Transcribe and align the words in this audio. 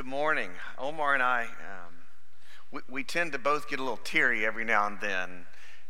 Good 0.00 0.06
morning. 0.06 0.52
Omar 0.78 1.12
and 1.12 1.22
I, 1.22 1.42
um, 1.42 1.92
we, 2.72 2.80
we 2.88 3.04
tend 3.04 3.32
to 3.32 3.38
both 3.38 3.68
get 3.68 3.80
a 3.80 3.82
little 3.82 4.00
teary 4.02 4.46
every 4.46 4.64
now 4.64 4.86
and 4.86 4.98
then. 4.98 5.44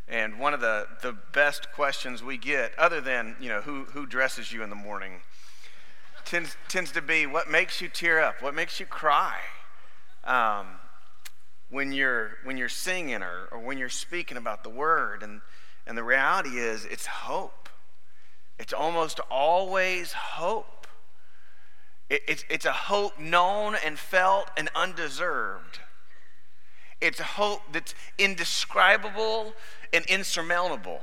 And 0.09 0.41
one 0.41 0.53
of 0.53 0.61
the, 0.61 0.89
the 1.01 1.17
best 1.33 1.71
questions 1.71 2.21
we 2.21 2.37
get, 2.37 2.77
other 2.77 3.01
than, 3.01 3.37
you 3.41 3.49
know, 3.49 3.61
who, 3.61 3.85
who 3.85 4.07
dresses 4.07 4.51
you 4.51 4.65
in 4.65 4.69
the 4.69 4.75
morning, 4.75 5.21
tends, 6.25 6.57
tends 6.67 6.91
to 6.91 7.01
be 7.01 7.25
what 7.25 7.49
makes 7.49 7.81
you 7.81 7.89
tear 7.89 8.21
up? 8.21 8.43
What 8.43 8.53
makes 8.53 8.81
you 8.81 8.87
cry? 8.87 9.37
Um, 10.25 10.67
when 11.71 11.93
you're, 11.93 12.33
when 12.43 12.57
you're 12.57 12.69
singing 12.69 13.23
or, 13.23 13.47
or 13.53 13.61
when 13.61 13.79
you're 13.79 13.89
speaking 13.89 14.37
about 14.37 14.65
the 14.65 14.71
word. 14.71 15.23
And, 15.23 15.41
and 15.87 15.97
the 15.97 16.03
reality 16.03 16.59
is, 16.59 16.85
it's 16.85 17.07
hope. 17.07 17.69
It's 18.59 18.73
almost 18.73 19.21
always 19.31 20.15
hope. 20.15 20.80
It, 22.11 22.23
it's, 22.27 22.45
it's 22.51 22.65
a 22.67 22.73
hope 22.73 23.19
known 23.19 23.77
and 23.85 23.99
felt 23.99 24.51
and 24.57 24.69
undeserved. 24.75 25.79
It's 27.01 27.21
a 27.21 27.25
hope 27.25 27.63
that's 27.73 27.95
indescribable 28.19 29.55
and 29.93 30.05
insurmountable. 30.07 31.01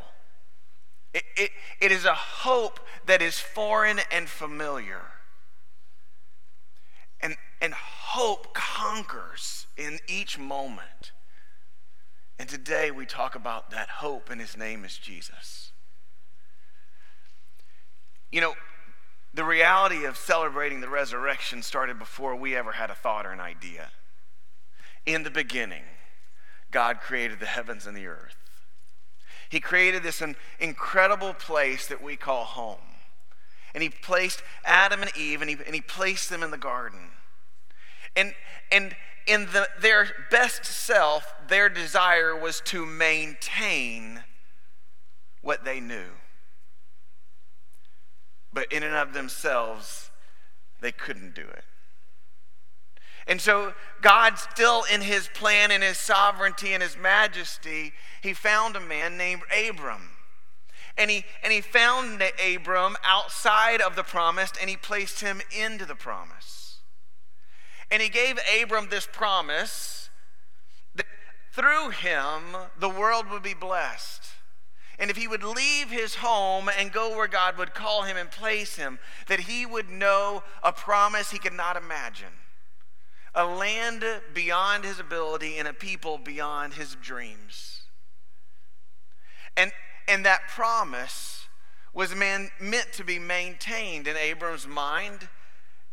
It, 1.13 1.23
it, 1.35 1.51
it 1.81 1.91
is 1.91 2.05
a 2.05 2.13
hope 2.13 2.79
that 3.07 3.21
is 3.21 3.39
foreign 3.39 3.99
and 4.11 4.29
familiar. 4.29 5.01
And, 7.21 7.35
and 7.61 7.73
hope 7.73 8.53
conquers 8.53 9.65
in 9.75 9.99
each 10.07 10.37
moment. 10.37 11.13
And 12.37 12.47
today 12.47 12.91
we 12.91 13.07
talk 13.07 13.33
about 13.33 13.71
that 13.71 13.89
hope, 13.89 14.29
and 14.29 14.39
his 14.39 14.55
name 14.55 14.85
is 14.85 14.95
Jesus. 14.97 15.71
You 18.31 18.41
know, 18.41 18.53
the 19.33 19.43
reality 19.43 20.05
of 20.05 20.17
celebrating 20.17 20.81
the 20.81 20.89
resurrection 20.89 21.61
started 21.61 21.99
before 21.99 22.35
we 22.35 22.55
ever 22.55 22.73
had 22.73 22.89
a 22.89 22.95
thought 22.95 23.25
or 23.25 23.31
an 23.31 23.39
idea. 23.39 23.91
In 25.05 25.23
the 25.23 25.29
beginning, 25.29 25.83
God 26.71 26.99
created 26.99 27.39
the 27.39 27.45
heavens 27.45 27.85
and 27.85 27.95
the 27.95 28.07
earth. 28.07 28.35
He 29.49 29.59
created 29.59 30.03
this 30.03 30.21
incredible 30.59 31.33
place 31.33 31.87
that 31.87 32.03
we 32.03 32.15
call 32.17 32.43
home. 32.43 32.79
And 33.73 33.83
He 33.83 33.89
placed 33.89 34.43
Adam 34.65 35.01
and 35.01 35.15
Eve 35.15 35.41
and 35.41 35.49
He, 35.49 35.57
and 35.65 35.75
he 35.75 35.81
placed 35.81 36.29
them 36.29 36.43
in 36.43 36.51
the 36.51 36.57
garden. 36.57 37.11
And, 38.15 38.33
and 38.71 38.95
in 39.27 39.45
the, 39.47 39.67
their 39.79 40.07
best 40.31 40.65
self, 40.65 41.33
their 41.47 41.69
desire 41.69 42.35
was 42.35 42.61
to 42.65 42.85
maintain 42.85 44.23
what 45.41 45.63
they 45.63 45.79
knew 45.79 46.07
but 48.57 48.73
in 48.73 48.81
and 48.81 48.95
of 48.95 49.13
themselves, 49.13 50.09
they 50.81 50.91
couldn't 50.91 51.35
do 51.35 51.43
it. 51.43 51.63
And 53.27 53.39
so, 53.39 53.73
God, 54.01 54.39
still 54.39 54.83
in 54.91 55.01
his 55.01 55.29
plan 55.35 55.69
and 55.69 55.83
his 55.83 55.99
sovereignty 55.99 56.73
and 56.73 56.81
his 56.81 56.97
majesty, 56.97 57.93
he 58.23 58.33
found 58.33 58.75
a 58.75 58.79
man 58.79 59.15
named 59.15 59.43
Abram. 59.69 60.09
And 60.97 61.11
he, 61.11 61.23
and 61.43 61.53
he 61.53 61.61
found 61.61 62.23
Abram 62.43 62.95
outside 63.05 63.79
of 63.79 63.95
the 63.95 64.01
promise 64.01 64.51
and 64.59 64.71
he 64.71 64.75
placed 64.75 65.19
him 65.19 65.39
into 65.55 65.85
the 65.85 65.93
promise. 65.93 66.79
And 67.91 68.01
he 68.01 68.09
gave 68.09 68.39
Abram 68.59 68.87
this 68.89 69.07
promise 69.11 70.09
that 70.95 71.05
through 71.51 71.91
him 71.91 72.57
the 72.79 72.89
world 72.89 73.29
would 73.29 73.43
be 73.43 73.53
blessed. 73.53 74.26
And 74.99 75.11
if 75.11 75.17
he 75.17 75.27
would 75.27 75.43
leave 75.43 75.91
his 75.91 76.15
home 76.15 76.69
and 76.75 76.91
go 76.91 77.15
where 77.15 77.27
God 77.27 77.57
would 77.57 77.75
call 77.75 78.03
him 78.03 78.17
and 78.17 78.31
place 78.31 78.77
him, 78.77 78.97
that 79.27 79.41
he 79.41 79.65
would 79.65 79.89
know 79.89 80.43
a 80.63 80.71
promise 80.71 81.29
he 81.31 81.37
could 81.37 81.53
not 81.53 81.77
imagine 81.77 82.33
a 83.37 83.45
land 83.45 84.03
beyond 84.33 84.83
his 84.83 84.99
ability 84.99 85.57
and 85.57 85.67
a 85.67 85.73
people 85.73 86.17
beyond 86.17 86.73
his 86.73 86.95
dreams. 86.95 87.83
And, 89.55 89.71
and 90.07 90.25
that 90.25 90.47
promise 90.47 91.45
was 91.93 92.15
man, 92.15 92.49
meant 92.59 92.91
to 92.93 93.03
be 93.03 93.19
maintained 93.19 94.07
in 94.07 94.17
Abram's 94.17 94.67
mind. 94.67 95.29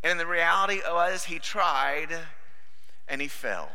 And 0.03 0.19
the 0.19 0.26
reality 0.26 0.81
was 0.88 1.25
he 1.25 1.38
tried 1.38 2.09
and 3.06 3.20
he 3.20 3.28
fell. 3.28 3.70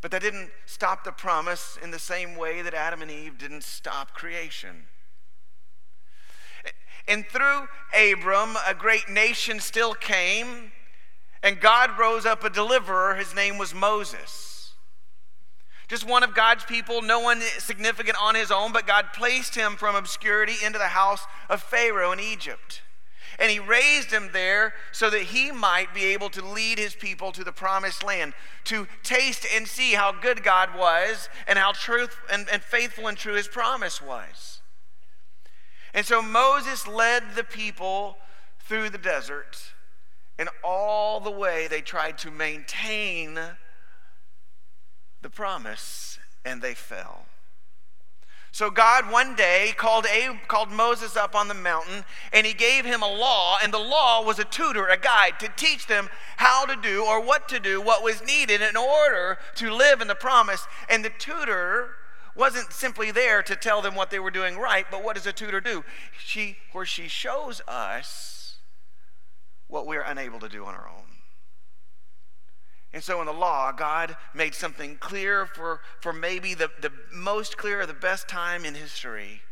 But 0.00 0.10
that 0.12 0.22
didn't 0.22 0.50
stop 0.66 1.04
the 1.04 1.12
promise 1.12 1.78
in 1.82 1.90
the 1.90 1.98
same 1.98 2.36
way 2.36 2.62
that 2.62 2.74
Adam 2.74 3.02
and 3.02 3.10
Eve 3.10 3.36
didn't 3.36 3.64
stop 3.64 4.14
creation. 4.14 4.84
And 7.06 7.26
through 7.26 7.68
Abram, 7.94 8.56
a 8.66 8.74
great 8.74 9.08
nation 9.08 9.60
still 9.60 9.94
came, 9.94 10.72
and 11.42 11.60
God 11.60 11.98
rose 11.98 12.24
up 12.24 12.44
a 12.44 12.50
deliverer. 12.50 13.14
His 13.16 13.34
name 13.34 13.58
was 13.58 13.74
Moses. 13.74 14.72
Just 15.88 16.06
one 16.06 16.22
of 16.22 16.34
God's 16.36 16.64
people, 16.64 17.02
no 17.02 17.18
one 17.18 17.40
significant 17.58 18.16
on 18.22 18.36
his 18.36 18.52
own, 18.52 18.72
but 18.72 18.86
God 18.86 19.06
placed 19.12 19.56
him 19.56 19.74
from 19.74 19.96
obscurity 19.96 20.54
into 20.64 20.78
the 20.78 20.88
house 20.88 21.24
of 21.48 21.60
Pharaoh 21.62 22.12
in 22.12 22.20
Egypt. 22.20 22.82
And 23.40 23.50
he 23.50 23.58
raised 23.58 24.10
him 24.10 24.28
there 24.32 24.74
so 24.92 25.08
that 25.08 25.22
he 25.22 25.50
might 25.50 25.94
be 25.94 26.04
able 26.04 26.28
to 26.30 26.44
lead 26.44 26.78
his 26.78 26.94
people 26.94 27.32
to 27.32 27.42
the 27.42 27.52
promised 27.52 28.04
land, 28.04 28.34
to 28.64 28.86
taste 29.02 29.46
and 29.54 29.66
see 29.66 29.92
how 29.92 30.12
good 30.12 30.42
God 30.42 30.76
was 30.76 31.30
and 31.48 31.58
how 31.58 31.72
truth 31.72 32.16
and, 32.30 32.46
and 32.52 32.62
faithful 32.62 33.06
and 33.06 33.16
true 33.16 33.34
his 33.34 33.48
promise 33.48 34.02
was. 34.02 34.60
And 35.94 36.04
so 36.04 36.20
Moses 36.20 36.86
led 36.86 37.34
the 37.34 37.42
people 37.42 38.18
through 38.60 38.90
the 38.90 38.98
desert, 38.98 39.72
and 40.38 40.48
all 40.62 41.18
the 41.18 41.30
way 41.30 41.66
they 41.66 41.80
tried 41.80 42.18
to 42.18 42.30
maintain 42.30 43.38
the 45.22 45.30
promise, 45.30 46.18
and 46.44 46.62
they 46.62 46.74
fell. 46.74 47.26
So 48.52 48.70
God 48.70 49.10
one 49.10 49.36
day 49.36 49.72
called, 49.76 50.06
called 50.48 50.70
Moses 50.70 51.16
up 51.16 51.34
on 51.34 51.48
the 51.48 51.54
mountain 51.54 52.04
and 52.32 52.46
he 52.46 52.52
gave 52.52 52.84
him 52.84 53.02
a 53.02 53.08
law, 53.08 53.58
and 53.62 53.72
the 53.72 53.78
law 53.78 54.24
was 54.24 54.38
a 54.38 54.44
tutor, 54.44 54.88
a 54.88 54.96
guide 54.96 55.38
to 55.40 55.48
teach 55.56 55.86
them 55.86 56.08
how 56.36 56.66
to 56.66 56.76
do 56.76 57.04
or 57.04 57.20
what 57.20 57.48
to 57.48 57.60
do, 57.60 57.80
what 57.80 58.02
was 58.02 58.24
needed 58.24 58.60
in 58.60 58.76
order 58.76 59.38
to 59.56 59.72
live 59.72 60.00
in 60.00 60.08
the 60.08 60.14
promise. 60.14 60.66
And 60.88 61.04
the 61.04 61.10
tutor 61.10 61.90
wasn't 62.34 62.72
simply 62.72 63.10
there 63.10 63.42
to 63.42 63.54
tell 63.54 63.82
them 63.82 63.94
what 63.94 64.10
they 64.10 64.18
were 64.18 64.30
doing 64.30 64.56
right, 64.56 64.86
but 64.90 65.04
what 65.04 65.14
does 65.14 65.26
a 65.26 65.32
tutor 65.32 65.60
do? 65.60 65.84
She, 66.18 66.56
where 66.72 66.86
she 66.86 67.08
shows 67.08 67.60
us 67.68 68.56
what 69.68 69.86
we're 69.86 70.02
unable 70.02 70.40
to 70.40 70.48
do 70.48 70.64
on 70.64 70.74
our 70.74 70.88
own. 70.88 71.09
And 72.92 73.02
so 73.02 73.20
in 73.20 73.26
the 73.26 73.32
law, 73.32 73.70
God 73.72 74.16
made 74.34 74.54
something 74.54 74.96
clear 74.96 75.46
for, 75.46 75.80
for 76.00 76.12
maybe 76.12 76.54
the, 76.54 76.70
the 76.80 76.92
most 77.12 77.56
clear, 77.56 77.86
the 77.86 77.94
best 77.94 78.28
time 78.28 78.64
in 78.64 78.74
history 78.74 79.42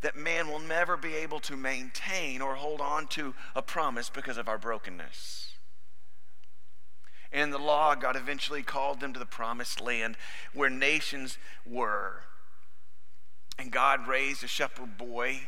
that 0.00 0.16
man 0.16 0.48
will 0.48 0.60
never 0.60 0.96
be 0.96 1.14
able 1.14 1.40
to 1.40 1.56
maintain 1.56 2.40
or 2.40 2.54
hold 2.54 2.80
on 2.80 3.06
to 3.08 3.34
a 3.54 3.60
promise 3.60 4.08
because 4.08 4.38
of 4.38 4.48
our 4.48 4.56
brokenness. 4.56 5.52
In 7.32 7.50
the 7.50 7.58
law, 7.58 7.94
God 7.94 8.16
eventually 8.16 8.62
called 8.62 9.00
them 9.00 9.12
to 9.12 9.18
the 9.18 9.26
promised 9.26 9.80
land 9.80 10.16
where 10.52 10.70
nations 10.70 11.38
were. 11.66 12.22
And 13.58 13.70
God 13.70 14.08
raised 14.08 14.42
a 14.42 14.48
shepherd 14.48 14.96
boy 14.96 15.42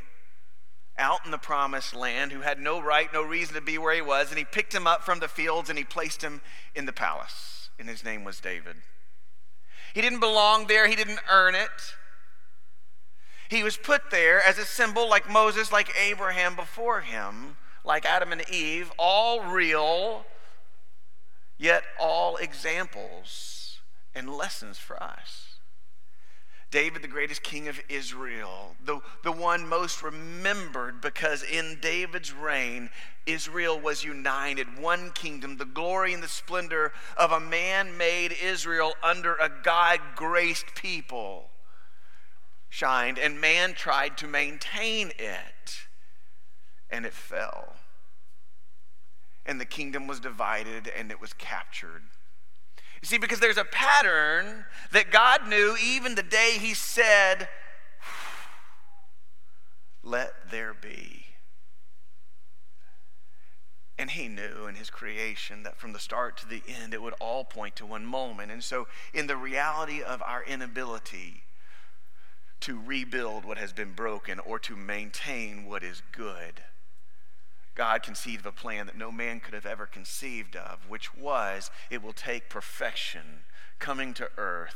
out 0.99 1.25
in 1.25 1.31
the 1.31 1.39
promised 1.39 1.95
land 1.95 2.33
who 2.33 2.41
had 2.41 2.59
no 2.59 2.81
right, 2.81 3.13
no 3.13 3.23
reason 3.23 3.55
to 3.55 3.61
be 3.61 3.79
where 3.79 3.95
he 3.95 4.03
was, 4.03 4.29
and 4.29 4.39
he 4.39 4.45
picked 4.45 4.75
him 4.75 4.87
up 4.87 5.03
from 5.03 5.21
the 5.21 5.29
fields 5.29 5.69
and 5.69 5.79
he 5.79 5.85
placed 5.85 6.23
him 6.23 6.41
in 6.75 6.87
the 6.87 6.93
palace. 6.93 7.71
And 7.79 7.89
his 7.89 8.05
name 8.05 8.25
was 8.25 8.41
David. 8.41 8.77
He 9.95 10.01
didn't 10.01 10.21
belong 10.21 10.67
there, 10.67 10.87
he 10.87 10.97
didn't 10.97 11.21
earn 11.31 11.55
it. 11.55 11.97
He 13.49 13.63
was 13.63 13.77
put 13.77 14.11
there 14.11 14.43
as 14.43 14.57
a 14.59 14.65
symbol, 14.65 15.09
like 15.09 15.31
Moses, 15.31 15.71
like 15.71 15.91
Abraham 16.01 16.57
before 16.57 17.03
him, 17.03 17.57
like 17.85 18.07
Adam 18.07 18.33
and 18.33 18.49
Eve, 18.49 18.91
all 18.99 19.43
real, 19.43 20.25
yet 21.59 21.83
all 22.01 22.37
examples 22.37 23.81
and 24.15 24.33
lessons 24.33 24.79
for 24.79 25.03
us. 25.03 25.52
David, 26.73 27.03
the 27.03 27.09
greatest 27.09 27.45
king 27.45 27.69
of 27.69 27.81
Israel, 27.89 28.75
the, 28.85 29.01
the 29.23 29.31
one 29.31 29.69
most 29.69 30.03
remembered 30.03 31.01
because 31.01 31.45
in 31.45 31.79
David's 31.81 32.33
reign, 32.33 32.91
Israel 33.25 33.79
was 33.79 34.03
united, 34.03 34.81
one 34.81 35.13
kingdom, 35.13 35.59
the 35.59 35.65
glory 35.65 36.13
and 36.13 36.23
the 36.23 36.29
splendor 36.29 36.93
of 37.17 37.31
a 37.31 37.39
man 37.39 37.97
made 37.97 38.33
Israel 38.33 38.95
under 39.05 39.35
a 39.35 39.49
God 39.63 40.01
graced 40.17 40.75
people 40.75 41.51
shined, 42.73 43.19
and 43.19 43.39
man 43.39 43.75
tried 43.75 44.17
to 44.17 44.27
maintain 44.27 45.13
it, 45.19 45.89
and 46.89 47.05
it 47.05 47.13
fell. 47.13 47.75
And 49.45 49.61
the 49.61 49.67
kingdom 49.67 50.07
was 50.07 50.21
divided 50.21 50.91
and 50.97 51.11
it 51.11 51.21
was 51.21 51.35
captured. 51.35 52.05
You 53.03 53.09
see, 53.09 53.19
because 53.19 53.41
there's 53.41 53.59
a 53.59 53.65
pattern 53.65 54.65
that 54.93 55.11
God 55.11 55.49
knew 55.49 55.77
even 55.83 56.15
the 56.15 56.23
day 56.23 56.57
He 56.59 56.73
said, 56.73 57.49
Let 60.03 60.51
there 60.51 60.73
be. 60.73 61.27
And 63.99 64.11
he 64.11 64.27
knew 64.27 64.67
in 64.67 64.75
his 64.75 64.91
creation 64.91 65.63
that 65.63 65.79
from 65.79 65.93
the 65.93 66.01
start 66.01 66.37
to 66.39 66.49
the 66.49 66.63
end, 66.67 66.93
it 66.93 67.03
would 67.03 67.15
all 67.21 67.45
point 67.45 67.77
to 67.77 67.87
one 67.87 68.05
moment. 68.05 68.51
And 68.51 68.65
so, 68.65 68.89
in 69.13 69.29
the 69.29 69.37
reality 69.37 70.03
of 70.03 70.23
our 70.23 70.43
inability 70.43 71.43
to 72.61 72.81
rebuild 72.81 73.45
what 73.45 73.59
has 73.59 73.73
been 73.73 73.93
broken 73.93 74.41
or 74.41 74.59
to 74.61 74.75
maintain 74.75 75.67
what 75.67 75.85
is 75.85 76.03
good, 76.11 76.63
God 77.75 78.03
conceived 78.03 78.47
of 78.47 78.55
a 78.55 78.61
plan 78.61 78.87
that 78.87 78.99
no 78.99 79.11
man 79.11 79.41
could 79.41 79.55
have 79.55 79.67
ever 79.67 79.87
conceived 79.87 80.57
of, 80.57 80.89
which 80.89 81.15
was 81.17 81.71
it 81.91 82.03
will 82.03 82.13
take 82.13 82.51
perfection 82.51 83.45
coming 83.79 84.13
to 84.15 84.29
earth 84.37 84.75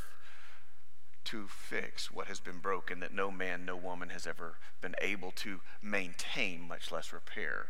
to 1.24 1.46
fix 1.48 2.10
what 2.10 2.28
has 2.28 2.40
been 2.40 2.58
broken 2.58 3.00
that 3.00 3.12
no 3.12 3.30
man, 3.30 3.64
no 3.64 3.76
woman 3.76 4.10
has 4.10 4.26
ever 4.26 4.54
been 4.80 4.94
able 5.00 5.32
to 5.32 5.60
maintain, 5.82 6.66
much 6.66 6.92
less 6.92 7.12
repair. 7.12 7.66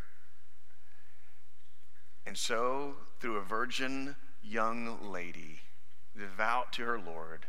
And 2.26 2.36
so, 2.36 2.96
through 3.18 3.36
a 3.36 3.42
virgin 3.42 4.16
young 4.42 5.10
lady, 5.10 5.60
devout 6.16 6.72
to 6.74 6.84
her 6.84 6.98
Lord, 6.98 7.46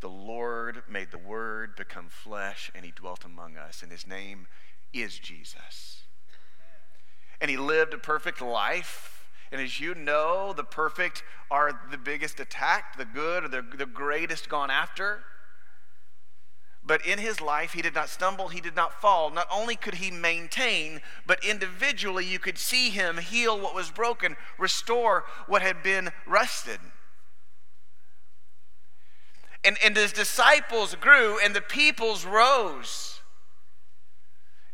the 0.00 0.08
Lord 0.08 0.82
made 0.88 1.10
the 1.10 1.18
Word 1.18 1.76
become 1.76 2.08
flesh 2.08 2.70
and 2.74 2.84
he 2.84 2.90
dwelt 2.90 3.24
among 3.24 3.56
us, 3.56 3.82
and 3.82 3.92
his 3.92 4.06
name 4.06 4.46
is 4.92 5.18
Jesus. 5.18 5.99
And 7.40 7.50
he 7.50 7.56
lived 7.56 7.94
a 7.94 7.98
perfect 7.98 8.40
life. 8.40 9.28
And 9.52 9.60
as 9.60 9.80
you 9.80 9.94
know, 9.94 10.52
the 10.52 10.64
perfect 10.64 11.24
are 11.50 11.80
the 11.90 11.98
biggest 11.98 12.38
attacked, 12.38 12.98
the 12.98 13.04
good 13.04 13.44
are 13.44 13.48
the, 13.48 13.62
the 13.62 13.86
greatest 13.86 14.48
gone 14.48 14.70
after. 14.70 15.24
But 16.84 17.04
in 17.06 17.18
his 17.18 17.40
life, 17.40 17.72
he 17.72 17.82
did 17.82 17.94
not 17.94 18.08
stumble, 18.08 18.48
he 18.48 18.60
did 18.60 18.74
not 18.74 19.00
fall. 19.00 19.30
Not 19.30 19.46
only 19.52 19.76
could 19.76 19.96
he 19.96 20.10
maintain, 20.10 21.00
but 21.26 21.44
individually 21.44 22.24
you 22.24 22.38
could 22.38 22.58
see 22.58 22.90
him 22.90 23.18
heal 23.18 23.58
what 23.58 23.74
was 23.74 23.90
broken, 23.90 24.36
restore 24.58 25.24
what 25.46 25.62
had 25.62 25.82
been 25.82 26.10
rusted. 26.26 26.80
And, 29.62 29.76
and 29.84 29.94
his 29.94 30.12
disciples 30.12 30.94
grew, 30.94 31.38
and 31.38 31.54
the 31.54 31.60
peoples 31.60 32.24
rose. 32.24 33.19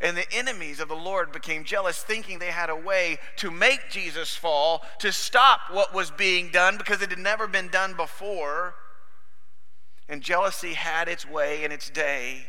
And 0.01 0.17
the 0.17 0.31
enemies 0.33 0.79
of 0.79 0.89
the 0.89 0.95
Lord 0.95 1.33
became 1.33 1.65
jealous, 1.65 2.03
thinking 2.03 2.39
they 2.39 2.51
had 2.51 2.69
a 2.69 2.77
way 2.77 3.19
to 3.37 3.51
make 3.51 3.89
Jesus 3.91 4.37
fall, 4.37 4.83
to 4.99 5.11
stop 5.11 5.61
what 5.71 5.95
was 5.95 6.11
being 6.11 6.51
done 6.51 6.77
because 6.77 7.01
it 7.01 7.11
had 7.11 7.19
never 7.19 7.47
been 7.47 7.69
done 7.69 7.95
before. 7.95 8.75
And 10.09 10.23
jealousy 10.23 10.75
had 10.75 11.09
its 11.09 11.27
way 11.27 11.65
in 11.65 11.73
its 11.73 11.89
day. 11.89 12.47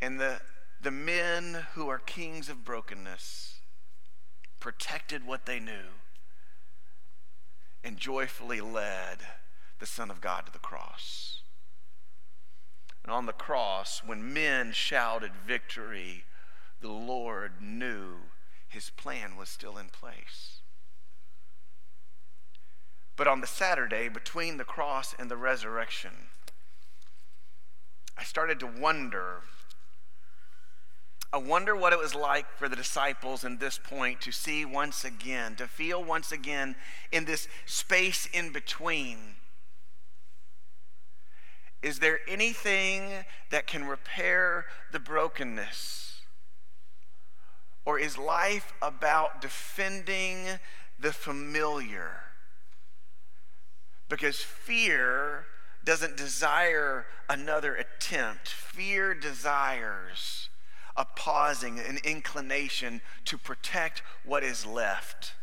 And 0.00 0.18
the, 0.18 0.40
the 0.82 0.90
men 0.90 1.66
who 1.74 1.88
are 1.88 1.98
kings 1.98 2.48
of 2.48 2.64
brokenness 2.64 3.60
protected 4.58 5.26
what 5.26 5.44
they 5.44 5.60
knew 5.60 5.92
and 7.84 7.98
joyfully 7.98 8.62
led 8.62 9.18
the 9.78 9.86
Son 9.86 10.10
of 10.10 10.22
God 10.22 10.46
to 10.46 10.52
the 10.52 10.58
cross. 10.58 11.42
And 13.04 13.12
on 13.12 13.26
the 13.26 13.32
cross, 13.32 14.02
when 14.04 14.32
men 14.32 14.72
shouted 14.72 15.32
victory, 15.46 16.24
the 16.80 16.88
Lord 16.88 17.60
knew 17.60 18.14
his 18.66 18.90
plan 18.90 19.36
was 19.36 19.50
still 19.50 19.76
in 19.76 19.88
place. 19.90 20.60
But 23.16 23.28
on 23.28 23.40
the 23.40 23.46
Saturday 23.46 24.08
between 24.08 24.56
the 24.56 24.64
cross 24.64 25.14
and 25.18 25.30
the 25.30 25.36
resurrection, 25.36 26.28
I 28.16 28.24
started 28.24 28.58
to 28.60 28.66
wonder. 28.66 29.42
I 31.32 31.36
wonder 31.36 31.76
what 31.76 31.92
it 31.92 31.98
was 31.98 32.14
like 32.14 32.50
for 32.56 32.68
the 32.68 32.76
disciples 32.76 33.44
in 33.44 33.58
this 33.58 33.78
point 33.78 34.20
to 34.22 34.32
see 34.32 34.64
once 34.64 35.04
again, 35.04 35.56
to 35.56 35.66
feel 35.66 36.02
once 36.02 36.32
again 36.32 36.74
in 37.12 37.24
this 37.24 37.48
space 37.66 38.28
in 38.32 38.50
between. 38.50 39.36
Is 41.84 41.98
there 41.98 42.20
anything 42.26 43.26
that 43.50 43.66
can 43.66 43.84
repair 43.84 44.64
the 44.90 44.98
brokenness? 44.98 46.22
Or 47.84 47.98
is 47.98 48.16
life 48.16 48.72
about 48.80 49.42
defending 49.42 50.46
the 50.98 51.12
familiar? 51.12 52.22
Because 54.08 54.38
fear 54.38 55.44
doesn't 55.84 56.16
desire 56.16 57.04
another 57.28 57.76
attempt, 57.76 58.48
fear 58.48 59.12
desires 59.12 60.48
a 60.96 61.04
pausing, 61.04 61.78
an 61.78 61.98
inclination 62.02 63.02
to 63.26 63.36
protect 63.36 64.02
what 64.24 64.42
is 64.42 64.64
left, 64.64 65.34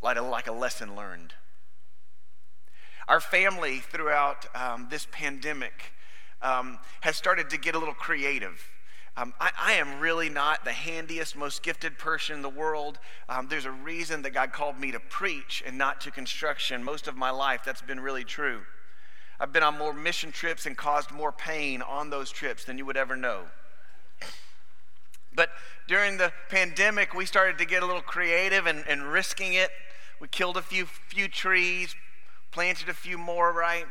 like 0.00 0.16
a, 0.16 0.22
like 0.22 0.46
a 0.46 0.52
lesson 0.52 0.96
learned. 0.96 1.34
Our 3.08 3.20
family, 3.20 3.78
throughout 3.78 4.46
um, 4.54 4.88
this 4.90 5.06
pandemic, 5.10 5.92
um, 6.40 6.78
has 7.00 7.16
started 7.16 7.50
to 7.50 7.58
get 7.58 7.74
a 7.74 7.78
little 7.78 7.94
creative. 7.94 8.68
Um, 9.16 9.34
I, 9.38 9.50
I, 9.60 9.72
am 9.74 10.00
really 10.00 10.30
not 10.30 10.64
the 10.64 10.72
handiest, 10.72 11.36
most 11.36 11.62
gifted 11.62 11.98
person 11.98 12.36
in 12.36 12.42
the 12.42 12.48
world. 12.48 12.98
Um, 13.28 13.46
there's 13.48 13.66
a 13.66 13.70
reason 13.70 14.22
that 14.22 14.30
God 14.30 14.52
called 14.52 14.80
me 14.80 14.90
to 14.92 15.00
preach 15.00 15.62
and 15.66 15.76
not 15.76 16.00
to 16.02 16.10
construction. 16.10 16.82
Most 16.82 17.08
of 17.08 17.14
my 17.14 17.28
life, 17.28 17.60
that's 17.62 17.82
been 17.82 18.00
really 18.00 18.24
true. 18.24 18.62
I've 19.38 19.52
been 19.52 19.62
on 19.62 19.76
more 19.76 19.92
mission 19.92 20.32
trips 20.32 20.64
and 20.64 20.78
caused 20.78 21.10
more 21.10 21.30
pain 21.30 21.82
on 21.82 22.08
those 22.08 22.30
trips 22.30 22.64
than 22.64 22.78
you 22.78 22.86
would 22.86 22.96
ever 22.96 23.14
know. 23.14 23.42
But 25.34 25.50
during 25.88 26.16
the 26.16 26.32
pandemic, 26.48 27.12
we 27.12 27.26
started 27.26 27.58
to 27.58 27.64
get 27.64 27.82
a 27.82 27.86
little 27.86 28.02
creative 28.02 28.66
and, 28.66 28.84
and 28.86 29.02
risking 29.02 29.54
it. 29.54 29.70
We 30.20 30.28
killed 30.28 30.56
a 30.56 30.62
few, 30.62 30.86
few 30.86 31.28
trees, 31.28 31.94
planted 32.52 32.88
a 32.88 32.94
few 32.94 33.18
more, 33.18 33.52
right? 33.52 33.86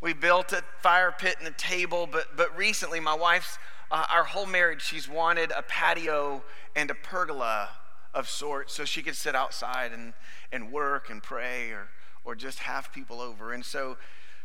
We 0.00 0.14
built 0.14 0.52
a 0.52 0.62
fire 0.80 1.14
pit 1.16 1.36
and 1.38 1.48
a 1.48 1.52
table, 1.52 2.08
but, 2.10 2.36
but 2.36 2.56
recently 2.56 3.00
my 3.00 3.14
wife's 3.14 3.58
uh, 3.90 4.04
our 4.10 4.24
whole 4.24 4.46
marriage, 4.46 4.82
she's 4.82 5.08
wanted 5.08 5.52
a 5.56 5.62
patio 5.62 6.42
and 6.74 6.90
a 6.90 6.94
pergola 6.94 7.68
of 8.14 8.28
sorts 8.28 8.72
so 8.74 8.84
she 8.84 9.02
could 9.02 9.16
sit 9.16 9.34
outside 9.34 9.92
and, 9.92 10.14
and 10.52 10.72
work 10.72 11.10
and 11.10 11.22
pray 11.22 11.70
or, 11.70 11.88
or 12.24 12.34
just 12.34 12.60
have 12.60 12.92
people 12.92 13.20
over. 13.20 13.52
And 13.52 13.64
so, 13.64 13.96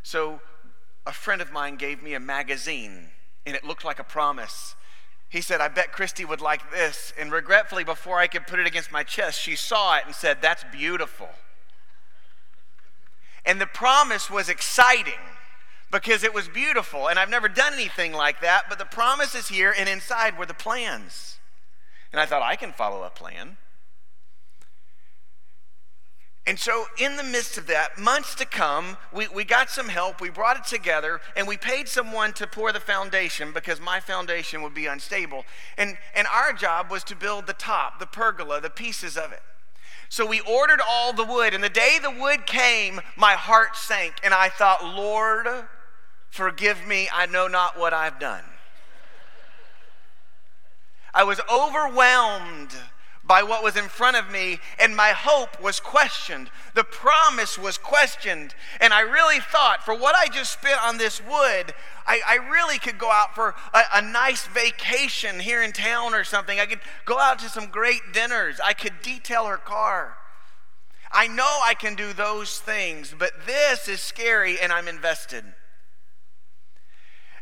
so 0.04 0.42
a 1.06 1.14
friend 1.14 1.42
of 1.42 1.52
mine 1.52 1.78
gave 1.78 2.04
me 2.04 2.14
a 2.14 2.20
magazine 2.20 3.08
and 3.46 3.56
it 3.56 3.64
looked 3.64 3.86
like 3.86 4.00
a 4.00 4.04
promise. 4.04 4.76
He 5.30 5.42
said, 5.42 5.62
I 5.62 5.68
bet 5.68 5.92
Christy 5.92 6.26
would 6.26 6.42
like 6.42 6.72
this. 6.72 7.14
And 7.18 7.32
regretfully, 7.32 7.84
before 7.84 8.20
I 8.20 8.28
could 8.28 8.48
put 8.48 8.60
it 8.60 8.68
against 8.68 8.92
my 8.92 9.04
chest, 9.04 9.40
she 9.40 9.56
saw 9.56 9.98
it 9.98 10.04
and 10.06 10.16
said, 10.16 10.40
That's 10.42 10.64
beautiful. 10.72 11.30
And 13.46 13.60
the 13.60 13.66
promise 13.66 14.30
was 14.30 14.50
exciting 14.50 15.14
because 15.92 16.24
it 16.24 16.34
was 16.34 16.48
beautiful. 16.48 17.08
And 17.08 17.18
I've 17.18 17.30
never 17.30 17.50
done 17.50 17.74
anything 17.74 18.14
like 18.14 18.42
that, 18.42 18.64
but 18.70 18.78
the 18.78 18.86
promise 18.86 19.36
is 19.36 19.48
here, 19.48 19.74
and 19.76 19.90
inside 19.90 20.38
were 20.38 20.46
the 20.46 20.54
plans. 20.54 21.38
And 22.12 22.20
I 22.20 22.26
thought, 22.26 22.42
I 22.42 22.56
can 22.56 22.74
follow 22.74 23.04
a 23.04 23.10
plan. 23.10 23.58
And 26.50 26.60
so, 26.60 26.86
in 26.98 27.16
the 27.16 27.24
midst 27.24 27.60
of 27.60 27.68
that, 27.68 28.00
months 28.00 28.34
to 28.36 28.46
come, 28.46 28.98
we, 29.14 29.28
we 29.28 29.44
got 29.44 29.70
some 29.70 29.88
help. 29.88 30.20
We 30.20 30.32
brought 30.32 30.58
it 30.58 30.66
together 30.66 31.22
and 31.36 31.48
we 31.48 31.58
paid 31.58 31.88
someone 31.88 32.34
to 32.34 32.48
pour 32.48 32.72
the 32.72 32.80
foundation 32.80 33.52
because 33.54 33.80
my 33.80 34.00
foundation 34.00 34.64
would 34.64 34.74
be 34.74 34.88
unstable. 34.88 35.46
And, 35.78 35.98
and 36.16 36.28
our 36.34 36.52
job 36.54 36.90
was 36.90 37.04
to 37.04 37.16
build 37.16 37.46
the 37.46 37.54
top, 37.54 38.00
the 38.00 38.08
pergola, 38.08 38.60
the 38.60 38.72
pieces 38.72 39.16
of 39.16 39.32
it. 39.32 39.42
So 40.10 40.26
we 40.26 40.42
ordered 40.42 40.82
all 40.88 41.14
the 41.14 41.24
wood. 41.24 41.54
And 41.54 41.64
the 41.64 41.70
day 41.70 42.00
the 42.02 42.12
wood 42.12 42.46
came, 42.46 43.00
my 43.16 43.34
heart 43.34 43.76
sank. 43.76 44.16
And 44.24 44.34
I 44.34 44.50
thought, 44.50 44.84
Lord, 44.84 45.48
Forgive 46.30 46.86
me, 46.86 47.10
I 47.14 47.26
know 47.26 47.48
not 47.48 47.78
what 47.78 47.94
I've 47.94 48.20
done. 48.20 48.44
I 51.14 51.24
was 51.24 51.42
overwhelmed 51.52 52.76
by 53.30 53.44
what 53.44 53.64
was 53.64 53.78
in 53.78 53.88
front 53.88 54.18
of 54.18 54.32
me, 54.32 54.60
and 54.80 54.96
my 54.96 55.10
hope 55.10 55.62
was 55.62 55.80
questioned. 55.80 56.50
The 56.74 56.84
promise 56.84 57.60
was 57.60 57.78
questioned. 57.78 58.56
And 58.82 58.92
I 58.92 59.02
really 59.02 59.40
thought, 59.40 59.86
for 59.86 59.94
what 59.94 60.16
I 60.16 60.26
just 60.30 60.52
spent 60.52 60.84
on 60.84 60.98
this 60.98 61.22
wood, 61.22 61.76
I, 62.08 62.22
I 62.28 62.36
really 62.52 62.80
could 62.80 62.98
go 62.98 63.12
out 63.12 63.36
for 63.36 63.54
a, 63.72 63.82
a 63.94 64.02
nice 64.02 64.48
vacation 64.48 65.40
here 65.40 65.62
in 65.62 65.74
town 65.74 66.16
or 66.16 66.24
something. 66.24 66.60
I 66.60 66.66
could 66.66 66.80
go 67.06 67.20
out 67.20 67.38
to 67.40 67.50
some 67.50 67.68
great 67.68 68.02
dinners. 68.14 68.60
I 68.66 68.74
could 68.74 69.04
detail 69.04 69.46
her 69.46 69.58
car. 69.58 70.18
I 71.12 71.28
know 71.28 71.60
I 71.64 71.76
can 71.76 71.94
do 71.94 72.14
those 72.14 72.58
things, 72.58 73.14
but 73.16 73.46
this 73.46 73.88
is 73.88 74.00
scary, 74.00 74.60
and 74.60 74.74
I'm 74.74 74.88
invested. 74.88 75.44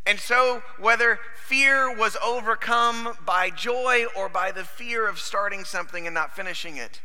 And 0.08 0.22
so, 0.22 0.64
whether 0.80 1.20
fear 1.36 1.94
was 1.94 2.16
overcome 2.24 3.18
by 3.26 3.50
joy 3.50 4.06
or 4.16 4.30
by 4.30 4.54
the 4.54 4.64
fear 4.64 5.06
of 5.06 5.20
starting 5.20 5.66
something 5.66 6.08
and 6.08 6.14
not 6.14 6.34
finishing 6.34 6.78
it, 6.78 7.02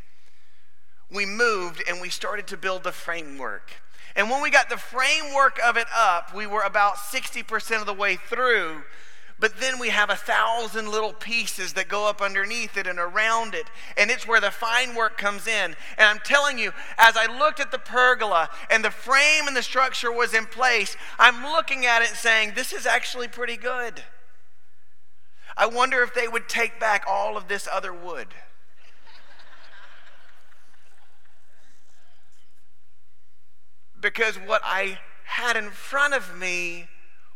we 1.11 1.27
moved 1.27 1.83
and 1.89 2.01
we 2.01 2.09
started 2.09 2.47
to 2.47 2.57
build 2.57 2.85
the 2.85 2.93
framework. 2.93 3.73
And 4.15 4.31
when 4.31 4.41
we 4.41 4.51
got 4.51 4.71
the 4.71 4.77
framework 4.77 5.59
of 5.65 5.77
it 5.77 5.89
up, 5.97 6.33
we 6.33 6.47
were 6.47 6.61
about 6.61 6.95
60% 6.95 7.81
of 7.81 7.87
the 7.87 7.93
way 7.93 8.15
through. 8.15 8.85
But 9.43 9.59
then 9.59 9.81
we 9.81 9.89
have 9.89 10.09
a 10.09 10.15
thousand 10.15 10.93
little 10.93 11.13
pieces 11.13 11.73
that 11.73 11.89
go 11.89 12.09
up 12.09 12.23
underneath 12.23 12.77
it 12.77 12.87
and 12.87 13.01
around 13.01 13.57
it. 13.57 13.67
And 13.97 14.09
it's 14.09 14.25
where 14.25 14.41
the 14.41 14.53
fine 14.53 14.95
work 14.95 15.19
comes 15.19 15.49
in. 15.49 15.75
And 15.99 16.07
I'm 16.09 16.21
telling 16.21 16.61
you, 16.61 16.71
as 16.97 17.17
I 17.17 17.27
looked 17.27 17.59
at 17.59 17.73
the 17.73 17.79
pergola 17.79 18.49
and 18.71 18.85
the 18.85 18.93
frame 18.93 19.49
and 19.49 19.57
the 19.57 19.65
structure 19.65 20.13
was 20.13 20.33
in 20.33 20.47
place, 20.47 20.97
I'm 21.19 21.43
looking 21.43 21.85
at 21.85 22.03
it 22.03 22.11
saying, 22.11 22.53
this 22.55 22.73
is 22.73 22.87
actually 22.87 23.27
pretty 23.27 23.57
good. 23.57 24.05
I 25.57 25.67
wonder 25.67 26.05
if 26.05 26.15
they 26.15 26.29
would 26.29 26.49
take 26.49 26.79
back 26.79 27.05
all 27.09 27.37
of 27.37 27.49
this 27.49 27.69
other 27.71 27.93
wood. 27.93 28.29
because 34.01 34.35
what 34.35 34.61
I 34.65 34.99
had 35.25 35.57
in 35.57 35.71
front 35.71 36.13
of 36.13 36.37
me 36.37 36.89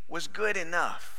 was 0.08 0.26
good 0.26 0.56
enough. 0.56 1.15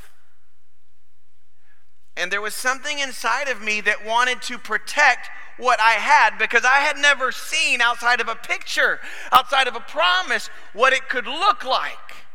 And 2.17 2.31
there 2.31 2.41
was 2.41 2.55
something 2.55 2.97
inside 2.97 3.47
of 3.47 3.61
me 3.61 3.79
that 3.81 4.03
wanted 4.03 4.41
to 4.43 4.57
protect 4.57 5.29
what 5.57 5.79
I 5.79 5.93
had 5.93 6.37
because 6.39 6.65
I 6.65 6.79
had 6.79 6.97
never 6.97 7.31
seen 7.31 7.79
outside 7.79 8.19
of 8.19 8.27
a 8.27 8.35
picture, 8.35 8.99
outside 9.31 9.67
of 9.67 9.75
a 9.75 9.79
promise, 9.79 10.49
what 10.73 10.93
it 10.93 11.09
could 11.09 11.27
look 11.27 11.63
like. 11.63 12.25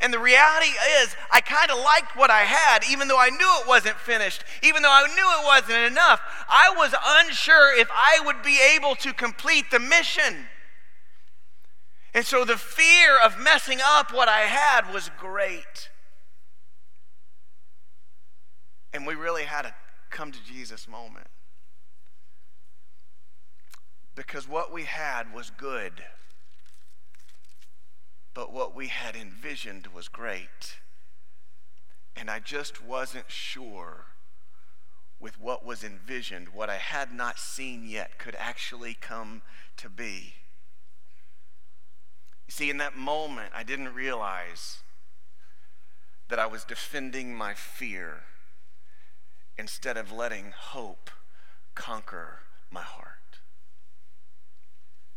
And 0.00 0.14
the 0.14 0.18
reality 0.18 0.72
is, 1.02 1.14
I 1.30 1.42
kind 1.42 1.70
of 1.70 1.76
liked 1.76 2.16
what 2.16 2.30
I 2.30 2.44
had, 2.44 2.84
even 2.90 3.06
though 3.06 3.20
I 3.20 3.28
knew 3.28 3.60
it 3.60 3.68
wasn't 3.68 3.96
finished, 3.96 4.44
even 4.62 4.82
though 4.82 4.90
I 4.90 5.06
knew 5.06 5.42
it 5.42 5.44
wasn't 5.44 5.92
enough. 5.92 6.22
I 6.48 6.72
was 6.74 6.94
unsure 7.06 7.78
if 7.78 7.88
I 7.92 8.18
would 8.24 8.42
be 8.42 8.58
able 8.74 8.94
to 8.96 9.12
complete 9.12 9.66
the 9.70 9.78
mission. 9.78 10.46
And 12.14 12.24
so 12.24 12.46
the 12.46 12.56
fear 12.56 13.18
of 13.22 13.38
messing 13.38 13.80
up 13.84 14.10
what 14.10 14.28
I 14.28 14.40
had 14.40 14.92
was 14.92 15.10
great. 15.18 15.90
And 18.92 19.06
we 19.06 19.14
really 19.14 19.44
had 19.44 19.66
a 19.66 19.74
come 20.10 20.32
to 20.32 20.44
Jesus 20.44 20.88
moment. 20.88 21.28
Because 24.14 24.48
what 24.48 24.72
we 24.72 24.82
had 24.84 25.32
was 25.32 25.50
good, 25.50 26.04
but 28.34 28.52
what 28.52 28.74
we 28.74 28.88
had 28.88 29.16
envisioned 29.16 29.86
was 29.94 30.08
great. 30.08 30.78
And 32.16 32.28
I 32.28 32.40
just 32.40 32.84
wasn't 32.84 33.30
sure 33.30 34.06
with 35.20 35.40
what 35.40 35.64
was 35.64 35.84
envisioned, 35.84 36.48
what 36.48 36.68
I 36.68 36.76
had 36.76 37.12
not 37.12 37.38
seen 37.38 37.86
yet 37.86 38.18
could 38.18 38.34
actually 38.38 38.94
come 38.94 39.42
to 39.76 39.88
be. 39.88 40.34
You 42.46 42.52
see, 42.52 42.70
in 42.70 42.78
that 42.78 42.96
moment, 42.96 43.52
I 43.54 43.62
didn't 43.62 43.94
realize 43.94 44.78
that 46.28 46.38
I 46.38 46.46
was 46.46 46.64
defending 46.64 47.34
my 47.34 47.54
fear 47.54 48.22
instead 49.60 49.98
of 49.98 50.10
letting 50.10 50.52
hope 50.56 51.10
conquer 51.74 52.38
my 52.70 52.80
heart. 52.80 53.40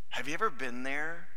Have 0.09 0.27
you 0.27 0.33
ever 0.33 0.50
been 0.50 0.83
there? 0.83 1.29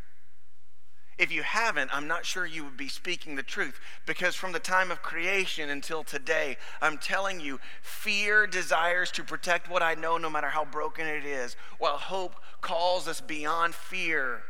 If 1.17 1.33
you 1.33 1.43
haven't, 1.43 1.95
I'm 1.95 2.09
not 2.09 2.27
sure 2.27 2.45
you 2.45 2.65
would 2.65 2.77
be 2.77 2.89
speaking 2.89 3.37
the 3.37 3.43
truth 3.43 3.81
because 4.07 4.35
from 4.35 4.53
the 4.53 4.59
time 4.59 4.91
of 4.91 5.01
creation 5.01 5.71
until 5.71 6.05
today, 6.05 6.59
I'm 6.83 6.99
telling 6.99 7.41
you, 7.41 7.59
fear 7.81 8.47
desires 8.47 9.11
to 9.13 9.25
protect 9.25 9.71
what 9.71 9.83
I 9.83 9.95
know 9.95 10.19
no 10.19 10.29
matter 10.29 10.49
how 10.49 10.67
broken 10.67 11.07
it 11.07 11.25
is, 11.25 11.57
while 11.79 11.97
hope 11.97 12.35
calls 12.61 13.09
us 13.09 13.23
beyond 13.23 13.75
fear 13.75 14.43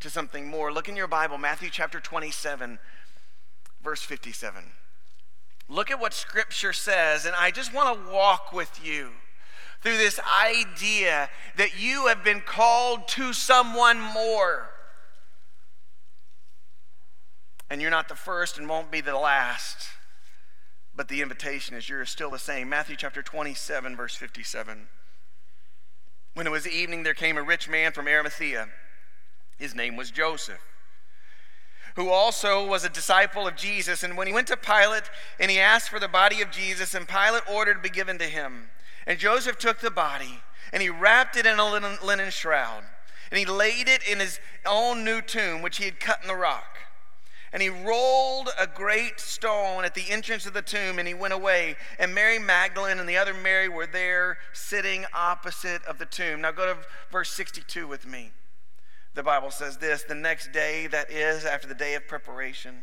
to 0.00 0.08
something 0.08 0.48
more. 0.48 0.72
Look 0.72 0.88
in 0.88 0.96
your 0.96 1.08
Bible, 1.08 1.36
Matthew 1.36 1.68
chapter 1.70 2.00
27, 2.00 2.78
verse 3.82 4.02
57. 4.02 4.62
Look 5.68 5.90
at 5.90 6.00
what 6.00 6.14
Scripture 6.14 6.72
says, 6.72 7.26
and 7.26 7.34
I 7.36 7.50
just 7.50 7.74
want 7.74 7.96
to 7.96 8.12
walk 8.12 8.52
with 8.52 8.84
you 8.84 9.10
through 9.82 9.96
this 9.96 10.20
idea 10.42 11.28
that 11.56 11.80
you 11.80 12.06
have 12.06 12.22
been 12.22 12.40
called 12.40 13.08
to 13.08 13.32
someone 13.32 14.00
more. 14.00 14.70
And 17.68 17.80
you're 17.80 17.90
not 17.90 18.08
the 18.08 18.14
first 18.14 18.58
and 18.58 18.68
won't 18.68 18.92
be 18.92 19.00
the 19.00 19.16
last, 19.16 19.88
but 20.94 21.08
the 21.08 21.20
invitation 21.20 21.76
is 21.76 21.88
yours 21.88 22.10
still 22.10 22.30
the 22.30 22.38
same. 22.38 22.68
Matthew 22.68 22.96
chapter 22.96 23.22
27, 23.22 23.96
verse 23.96 24.14
57. 24.14 24.86
When 26.34 26.46
it 26.46 26.50
was 26.50 26.66
evening, 26.66 27.02
there 27.02 27.14
came 27.14 27.36
a 27.36 27.42
rich 27.42 27.68
man 27.68 27.92
from 27.92 28.06
Arimathea 28.06 28.68
his 29.56 29.74
name 29.74 29.96
was 29.96 30.10
Joseph, 30.10 30.60
who 31.96 32.10
also 32.10 32.64
was 32.64 32.84
a 32.84 32.90
disciple 32.90 33.46
of 33.46 33.56
Jesus. 33.56 34.02
And 34.02 34.16
when 34.16 34.26
he 34.26 34.32
went 34.32 34.46
to 34.48 34.56
Pilate 34.56 35.10
and 35.40 35.50
he 35.50 35.58
asked 35.58 35.88
for 35.88 35.98
the 35.98 36.08
body 36.08 36.42
of 36.42 36.50
Jesus, 36.50 36.94
and 36.94 37.08
Pilate 37.08 37.42
ordered 37.50 37.74
to 37.74 37.80
be 37.80 37.88
given 37.88 38.18
to 38.18 38.24
him. 38.24 38.68
And 39.06 39.18
Joseph 39.18 39.58
took 39.58 39.80
the 39.80 39.90
body 39.90 40.40
and 40.72 40.82
he 40.82 40.90
wrapped 40.90 41.36
it 41.36 41.46
in 41.46 41.58
a 41.58 41.96
linen, 42.04 42.30
shroud. 42.30 42.84
And 43.30 43.38
he 43.38 43.46
laid 43.46 43.88
it 43.88 44.06
in 44.06 44.20
his 44.20 44.38
own 44.64 45.04
new 45.04 45.20
tomb, 45.20 45.62
which 45.62 45.78
he 45.78 45.86
had 45.86 45.98
cut 45.98 46.20
in 46.22 46.28
the 46.28 46.36
rock. 46.36 46.76
And 47.52 47.62
he 47.62 47.68
rolled 47.70 48.50
a 48.60 48.66
great 48.66 49.18
stone 49.18 49.84
at 49.84 49.94
the 49.94 50.10
entrance 50.10 50.44
of 50.44 50.52
the 50.52 50.62
tomb, 50.62 50.98
and 50.98 51.08
he 51.08 51.14
went 51.14 51.32
away. 51.32 51.76
And 51.98 52.14
Mary 52.14 52.38
Magdalene 52.38 52.98
and 52.98 53.08
the 53.08 53.16
other 53.16 53.32
Mary 53.32 53.68
were 53.68 53.86
there 53.86 54.38
sitting 54.52 55.06
opposite 55.14 55.82
of 55.84 55.98
the 55.98 56.06
tomb. 56.06 56.42
Now 56.42 56.50
go 56.50 56.66
to 56.66 56.78
verse 57.10 57.30
62 57.30 57.88
with 57.88 58.06
me 58.06 58.32
the 59.16 59.22
Bible 59.22 59.50
says 59.50 59.78
this 59.78 60.02
the 60.02 60.14
next 60.14 60.52
day, 60.52 60.86
that 60.86 61.10
is, 61.10 61.46
after 61.46 61.66
the 61.66 61.74
day 61.74 61.94
of 61.94 62.06
preparation, 62.06 62.82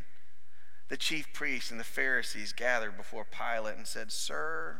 the 0.90 0.98
chief 0.98 1.32
priests 1.32 1.70
and 1.70 1.80
the 1.80 1.86
Pharisees 1.86 2.54
gathered 2.54 2.98
before 2.98 3.24
Pilate 3.24 3.78
and 3.78 3.86
said, 3.86 4.12
Sir, 4.12 4.78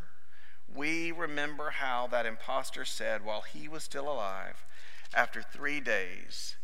we 0.75 1.12
remember 1.12 1.69
how 1.69 2.07
that 2.07 2.25
impostor 2.25 2.83
said 2.83 3.24
while 3.24 3.41
he 3.41 3.67
was 3.67 3.83
still 3.83 4.12
alive, 4.12 4.65
After 5.13 5.43
three 5.43 5.79
days, 5.79 6.55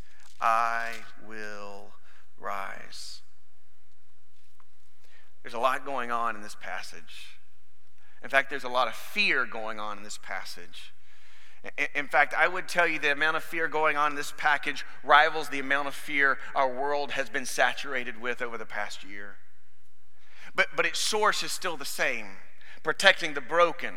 I 0.41 1.03
will 1.25 1.91
rise. 2.39 3.21
There's 5.43 5.53
a 5.53 5.59
lot 5.59 5.85
going 5.85 6.09
on 6.11 6.35
in 6.35 6.41
this 6.41 6.57
passage. 6.59 7.37
In 8.23 8.29
fact, 8.29 8.49
there's 8.49 8.63
a 8.63 8.69
lot 8.69 8.87
of 8.87 8.95
fear 8.95 9.45
going 9.45 9.79
on 9.79 9.99
in 9.99 10.03
this 10.03 10.17
passage. 10.17 10.93
In 11.93 12.07
fact, 12.07 12.33
I 12.33 12.47
would 12.47 12.69
tell 12.69 12.87
you 12.87 12.99
the 12.99 13.11
amount 13.11 13.35
of 13.35 13.43
fear 13.43 13.67
going 13.67 13.97
on 13.97 14.11
in 14.11 14.15
this 14.15 14.33
package 14.37 14.85
rivals 15.03 15.49
the 15.49 15.59
amount 15.59 15.89
of 15.89 15.93
fear 15.93 16.37
our 16.55 16.71
world 16.71 17.11
has 17.11 17.29
been 17.29 17.45
saturated 17.45 18.21
with 18.21 18.41
over 18.41 18.57
the 18.57 18.65
past 18.65 19.03
year. 19.03 19.35
But, 20.55 20.67
but 20.75 20.85
its 20.85 20.99
source 20.99 21.43
is 21.43 21.51
still 21.51 21.75
the 21.75 21.85
same 21.85 22.27
protecting 22.81 23.33
the 23.33 23.41
broken. 23.41 23.93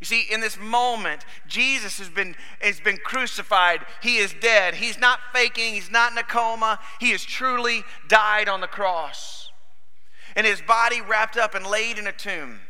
You 0.00 0.06
see, 0.06 0.26
in 0.30 0.40
this 0.40 0.58
moment, 0.58 1.24
Jesus 1.46 1.98
has 1.98 2.08
been, 2.08 2.34
has 2.60 2.80
been 2.80 2.98
crucified. 2.98 3.80
He 4.02 4.16
is 4.16 4.34
dead. 4.40 4.74
He's 4.74 4.98
not 4.98 5.20
faking, 5.32 5.74
he's 5.74 5.90
not 5.90 6.12
in 6.12 6.18
a 6.18 6.22
coma. 6.22 6.78
He 6.98 7.10
has 7.10 7.22
truly 7.22 7.84
died 8.08 8.48
on 8.48 8.60
the 8.60 8.66
cross. 8.66 9.50
And 10.36 10.46
his 10.46 10.62
body 10.62 11.00
wrapped 11.00 11.36
up 11.36 11.54
and 11.54 11.66
laid 11.66 11.98
in 11.98 12.06
a 12.06 12.12
tomb. 12.12 12.60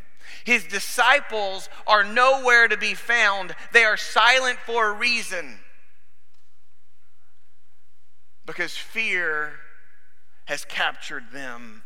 His 0.45 0.65
disciples 0.65 1.69
are 1.87 2.05
nowhere 2.05 2.69
to 2.69 2.77
be 2.77 2.95
found. 2.95 3.55
They 3.73 3.85
are 3.85 3.97
silent 3.97 4.59
for 4.65 4.89
a 4.89 4.93
reason. 4.93 5.59
Because 8.47 8.77
fear 8.77 9.55
has 10.47 10.65
captured 10.65 11.31
them. 11.33 11.83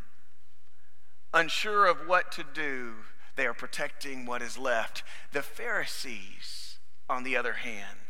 Unsure 1.33 1.85
of 1.85 2.07
what 2.07 2.31
to 2.31 2.43
do, 2.53 2.93
they 3.35 3.45
are 3.45 3.53
protecting 3.53 4.25
what 4.25 4.41
is 4.41 4.57
left. 4.57 5.03
The 5.33 5.41
Pharisees, 5.41 6.79
on 7.09 7.23
the 7.23 7.35
other 7.35 7.53
hand, 7.53 8.04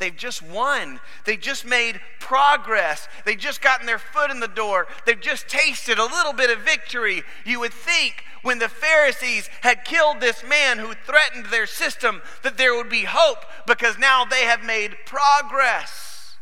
They've 0.00 0.16
just 0.16 0.42
won. 0.42 0.98
They've 1.26 1.40
just 1.40 1.66
made 1.66 2.00
progress. 2.18 3.06
They've 3.26 3.38
just 3.38 3.60
gotten 3.60 3.86
their 3.86 3.98
foot 3.98 4.30
in 4.30 4.40
the 4.40 4.48
door. 4.48 4.88
They've 5.04 5.20
just 5.20 5.46
tasted 5.46 5.98
a 5.98 6.04
little 6.04 6.32
bit 6.32 6.50
of 6.50 6.64
victory. 6.64 7.22
You 7.44 7.60
would 7.60 7.74
think 7.74 8.24
when 8.42 8.58
the 8.58 8.70
Pharisees 8.70 9.50
had 9.60 9.84
killed 9.84 10.20
this 10.20 10.42
man 10.42 10.78
who 10.78 10.94
threatened 10.94 11.46
their 11.46 11.66
system 11.66 12.22
that 12.42 12.56
there 12.56 12.74
would 12.74 12.88
be 12.88 13.04
hope 13.04 13.44
because 13.66 13.98
now 13.98 14.24
they 14.24 14.44
have 14.46 14.64
made 14.64 14.96
progress. 15.04 16.36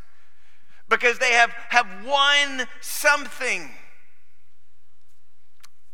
Because 0.88 1.18
they 1.18 1.32
have, 1.32 1.50
have 1.70 2.06
won 2.06 2.68
something. 2.80 3.72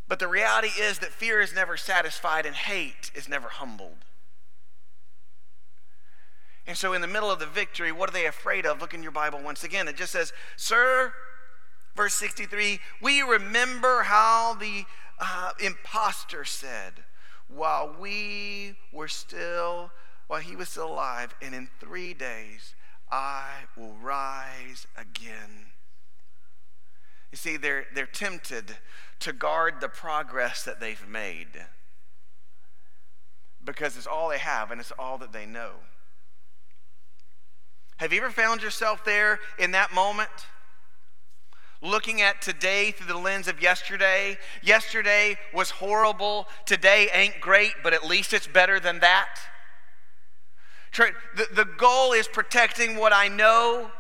But 0.06 0.18
the 0.18 0.28
reality 0.28 0.68
is 0.78 0.98
that 0.98 1.12
fear 1.12 1.40
is 1.40 1.54
never 1.54 1.78
satisfied 1.78 2.44
and 2.44 2.54
hate 2.54 3.10
is 3.14 3.26
never 3.26 3.48
humbled. 3.48 4.03
And 6.66 6.76
so, 6.76 6.92
in 6.94 7.02
the 7.02 7.06
middle 7.06 7.30
of 7.30 7.38
the 7.38 7.46
victory, 7.46 7.92
what 7.92 8.08
are 8.08 8.12
they 8.12 8.26
afraid 8.26 8.64
of? 8.64 8.80
Look 8.80 8.94
in 8.94 9.02
your 9.02 9.12
Bible 9.12 9.40
once 9.42 9.64
again. 9.64 9.86
It 9.86 9.96
just 9.96 10.12
says, 10.12 10.32
Sir, 10.56 11.12
verse 11.94 12.14
63, 12.14 12.80
we 13.02 13.20
remember 13.20 14.04
how 14.04 14.54
the 14.54 14.84
uh, 15.18 15.52
impostor 15.62 16.44
said, 16.44 17.04
while 17.48 17.94
we 17.98 18.76
were 18.92 19.08
still, 19.08 19.90
while 20.26 20.40
he 20.40 20.56
was 20.56 20.70
still 20.70 20.88
alive, 20.88 21.34
and 21.42 21.54
in 21.54 21.68
three 21.80 22.14
days 22.14 22.74
I 23.10 23.64
will 23.76 23.94
rise 24.02 24.86
again. 24.96 25.66
You 27.30 27.36
see, 27.36 27.56
they're, 27.56 27.86
they're 27.94 28.06
tempted 28.06 28.76
to 29.20 29.32
guard 29.32 29.80
the 29.80 29.88
progress 29.88 30.64
that 30.64 30.80
they've 30.80 31.06
made 31.08 31.66
because 33.64 33.96
it's 33.96 34.06
all 34.06 34.28
they 34.28 34.38
have 34.38 34.70
and 34.70 34.80
it's 34.80 34.92
all 34.98 35.18
that 35.18 35.32
they 35.32 35.46
know. 35.46 35.72
Have 37.98 38.12
you 38.12 38.20
ever 38.20 38.30
found 38.30 38.62
yourself 38.62 39.04
there 39.04 39.38
in 39.58 39.70
that 39.70 39.94
moment? 39.94 40.30
Looking 41.80 42.22
at 42.22 42.42
today 42.42 42.90
through 42.90 43.06
the 43.06 43.18
lens 43.18 43.46
of 43.46 43.62
yesterday. 43.62 44.38
Yesterday 44.62 45.36
was 45.52 45.70
horrible. 45.70 46.48
Today 46.66 47.08
ain't 47.12 47.40
great, 47.40 47.72
but 47.82 47.92
at 47.92 48.04
least 48.04 48.32
it's 48.32 48.46
better 48.46 48.80
than 48.80 49.00
that. 49.00 49.28
The, 50.96 51.46
the 51.52 51.64
goal 51.64 52.12
is 52.12 52.26
protecting 52.26 52.96
what 52.96 53.12
I 53.12 53.28
know 53.28 53.90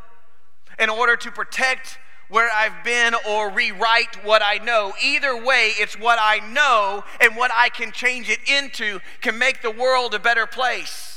in 0.78 0.90
order 0.90 1.16
to 1.16 1.30
protect 1.30 1.98
where 2.28 2.48
I've 2.52 2.82
been 2.84 3.14
or 3.28 3.50
rewrite 3.50 4.24
what 4.24 4.42
I 4.42 4.58
know. 4.58 4.92
Either 5.02 5.36
way, 5.36 5.72
it's 5.76 5.98
what 5.98 6.18
I 6.20 6.40
know 6.52 7.04
and 7.20 7.36
what 7.36 7.50
I 7.54 7.68
can 7.68 7.92
change 7.92 8.28
it 8.28 8.40
into 8.48 9.00
can 9.20 9.38
make 9.38 9.62
the 9.62 9.70
world 9.70 10.14
a 10.14 10.18
better 10.18 10.46
place, 10.46 11.13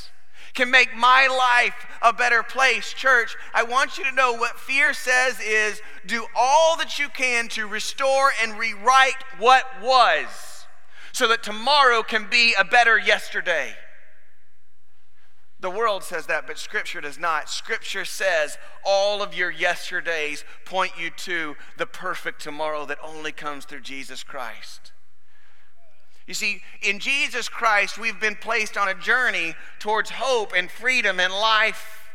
can 0.54 0.72
make 0.72 0.96
my 0.96 1.28
life 1.28 1.86
a 2.02 2.14
better 2.14 2.44
place. 2.44 2.94
Church, 2.94 3.36
I 3.54 3.64
want 3.64 3.98
you 3.98 4.04
to 4.04 4.12
know 4.12 4.34
what 4.34 4.60
fear 4.60 4.94
says 4.94 5.40
is 5.40 5.82
do 6.06 6.26
all 6.36 6.78
that 6.78 7.00
you 7.00 7.10
can 7.10 7.48
to 7.50 7.68
restore 7.68 8.32
and 8.42 8.58
rewrite 8.58 9.24
what 9.38 9.66
was 9.82 10.66
so 11.12 11.28
that 11.28 11.44
tomorrow 11.44 12.04
can 12.04 12.28
be 12.30 12.54
a 12.60 12.64
better 12.64 12.98
yesterday. 12.98 13.74
The 15.60 15.72
world 15.72 16.04
says 16.04 16.28
that, 16.28 16.46
but 16.46 16.60
Scripture 16.60 17.02
does 17.02 17.18
not. 17.18 17.50
Scripture 17.50 18.06
says 18.06 18.58
all 18.86 19.24
of 19.24 19.34
your 19.34 19.50
yesterdays 19.50 20.46
point 20.66 20.92
you 21.00 21.10
to 21.10 21.56
the 21.78 21.88
perfect 21.88 22.42
tomorrow 22.42 22.86
that 22.86 23.00
only 23.04 23.32
comes 23.32 23.66
through 23.66 23.82
Jesus 23.82 24.24
Christ. 24.24 24.92
You 26.28 26.34
see, 26.34 26.62
in 26.82 27.00
Jesus 27.00 27.50
Christ, 27.50 27.98
we've 27.98 28.20
been 28.20 28.36
placed 28.36 28.78
on 28.78 28.90
a 28.90 28.94
journey 28.94 29.56
towards 29.80 30.12
hope 30.12 30.54
and 30.56 30.70
freedom 30.70 31.20
and 31.20 31.34
life. 31.34 32.10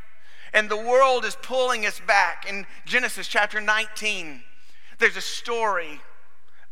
And 0.55 0.69
the 0.69 0.77
world 0.77 1.25
is 1.25 1.37
pulling 1.43 1.87
us 1.87 2.01
back. 2.07 2.47
In 2.49 2.67
Genesis 2.85 3.27
chapter 3.27 3.61
19, 3.61 4.43
there's 4.99 5.17
a 5.17 5.23
story 5.23 6.01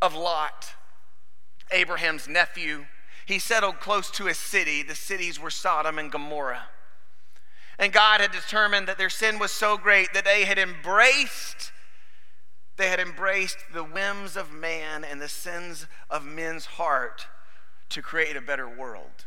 of 0.02 0.14
Lot, 0.14 0.75
Abraham's 1.73 2.28
nephew 2.28 2.85
he 3.30 3.38
settled 3.38 3.78
close 3.78 4.11
to 4.12 4.26
a 4.26 4.35
city. 4.35 4.82
The 4.82 4.97
cities 4.97 5.38
were 5.38 5.50
Sodom 5.50 6.00
and 6.00 6.11
Gomorrah. 6.11 6.64
And 7.78 7.92
God 7.92 8.20
had 8.20 8.32
determined 8.32 8.88
that 8.88 8.99
their 8.99 9.09
sin 9.09 9.38
was 9.38 9.52
so 9.52 9.78
great 9.78 10.12
that 10.12 10.25
they 10.25 10.44
had 10.44 10.59
embraced 10.59 11.70
they 12.80 12.88
had 12.88 12.99
embraced 12.99 13.58
the 13.75 13.84
whims 13.84 14.37
of 14.37 14.52
man 14.52 15.04
and 15.04 15.20
the 15.20 15.28
sins 15.28 15.87
of 16.08 16.25
men's 16.25 16.64
heart 16.64 17.26
to 17.90 18.00
create 18.00 18.37
a 18.37 18.40
better 18.40 18.68
world. 18.68 19.26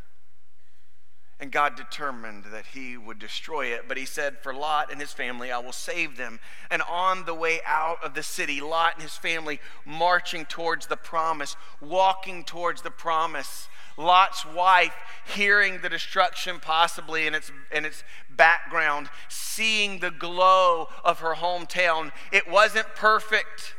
And 1.40 1.52
God 1.52 1.76
determined 1.76 2.46
that 2.46 2.68
he 2.74 2.98
would 2.98 3.20
destroy 3.20 3.68
it. 3.68 3.84
But 3.88 3.98
he 3.98 4.06
said, 4.06 4.38
For 4.42 4.54
Lot 4.54 4.92
and 4.92 5.00
his 5.00 5.12
family, 5.12 5.52
I 5.52 5.60
will 5.60 5.74
save 5.74 6.18
them. 6.18 6.40
And 6.72 6.82
on 6.82 7.26
the 7.26 7.36
way 7.36 7.60
out 7.66 8.04
of 8.04 8.14
the 8.14 8.24
city, 8.24 8.62
Lot 8.62 8.94
and 8.96 9.04
his 9.04 9.18
family 9.18 9.60
marching 9.86 10.46
towards 10.46 10.88
the 10.88 10.98
promise, 10.98 11.56
walking 11.82 12.46
towards 12.46 12.82
the 12.82 12.92
promise. 12.92 13.68
Lot's 13.98 14.46
wife 14.46 14.96
hearing 15.26 15.82
the 15.82 15.90
destruction 15.90 16.60
possibly 16.60 17.28
in 17.28 17.36
its, 17.36 17.52
in 17.72 17.86
its 17.86 18.04
background, 18.30 19.10
seeing 19.30 20.00
the 20.00 20.12
glow 20.12 20.90
of 21.04 21.20
her 21.20 21.36
hometown. 21.36 22.12
It 22.32 22.50
wasn't 22.50 22.88
perfect, 22.96 23.76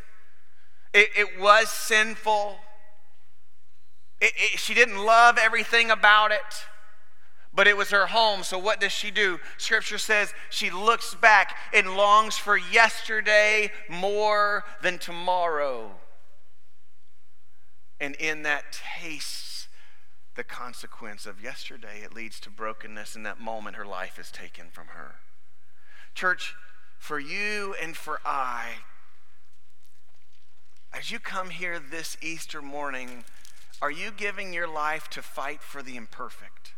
it, 0.92 1.08
it 1.16 1.40
was 1.40 1.68
sinful. 1.70 2.56
It, 4.20 4.32
it, 4.36 4.58
she 4.58 4.74
didn't 4.74 5.04
love 5.04 5.38
everything 5.38 5.90
about 5.90 6.30
it, 6.30 6.66
but 7.52 7.66
it 7.66 7.76
was 7.76 7.90
her 7.90 8.06
home. 8.06 8.42
So, 8.42 8.58
what 8.58 8.80
does 8.80 8.92
she 8.92 9.10
do? 9.10 9.40
Scripture 9.58 9.98
says 9.98 10.32
she 10.50 10.70
looks 10.70 11.14
back 11.16 11.56
and 11.74 11.96
longs 11.96 12.36
for 12.36 12.56
yesterday 12.56 13.70
more 13.88 14.64
than 14.82 14.98
tomorrow. 14.98 15.90
And 18.00 18.14
in 18.16 18.42
that 18.42 18.78
taste, 19.00 19.43
the 20.34 20.44
consequence 20.44 21.26
of 21.26 21.42
yesterday. 21.42 22.00
It 22.02 22.14
leads 22.14 22.40
to 22.40 22.50
brokenness. 22.50 23.16
In 23.16 23.22
that 23.22 23.40
moment, 23.40 23.76
her 23.76 23.86
life 23.86 24.18
is 24.18 24.30
taken 24.30 24.66
from 24.70 24.88
her. 24.88 25.16
Church, 26.14 26.54
for 26.98 27.18
you 27.18 27.74
and 27.80 27.96
for 27.96 28.20
I, 28.24 28.76
as 30.92 31.10
you 31.10 31.18
come 31.18 31.50
here 31.50 31.78
this 31.78 32.16
Easter 32.22 32.62
morning, 32.62 33.24
are 33.82 33.90
you 33.90 34.10
giving 34.16 34.52
your 34.52 34.68
life 34.68 35.08
to 35.10 35.22
fight 35.22 35.60
for 35.60 35.82
the 35.82 35.96
imperfect? 35.96 36.74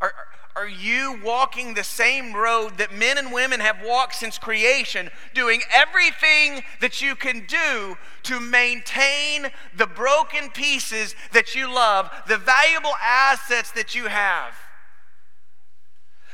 Are, 0.00 0.12
are 0.56 0.68
you 0.68 1.18
walking 1.24 1.74
the 1.74 1.82
same 1.82 2.32
road 2.32 2.78
that 2.78 2.94
men 2.94 3.18
and 3.18 3.32
women 3.32 3.58
have 3.58 3.82
walked 3.84 4.14
since 4.14 4.38
creation, 4.38 5.10
doing 5.34 5.62
everything 5.72 6.62
that 6.80 7.02
you 7.02 7.16
can 7.16 7.44
do 7.46 7.96
to 8.22 8.38
maintain 8.38 9.50
the 9.76 9.86
broken 9.86 10.50
pieces 10.50 11.16
that 11.32 11.56
you 11.56 11.72
love, 11.72 12.08
the 12.28 12.38
valuable 12.38 12.94
assets 13.02 13.72
that 13.72 13.96
you 13.96 14.06
have? 14.06 14.54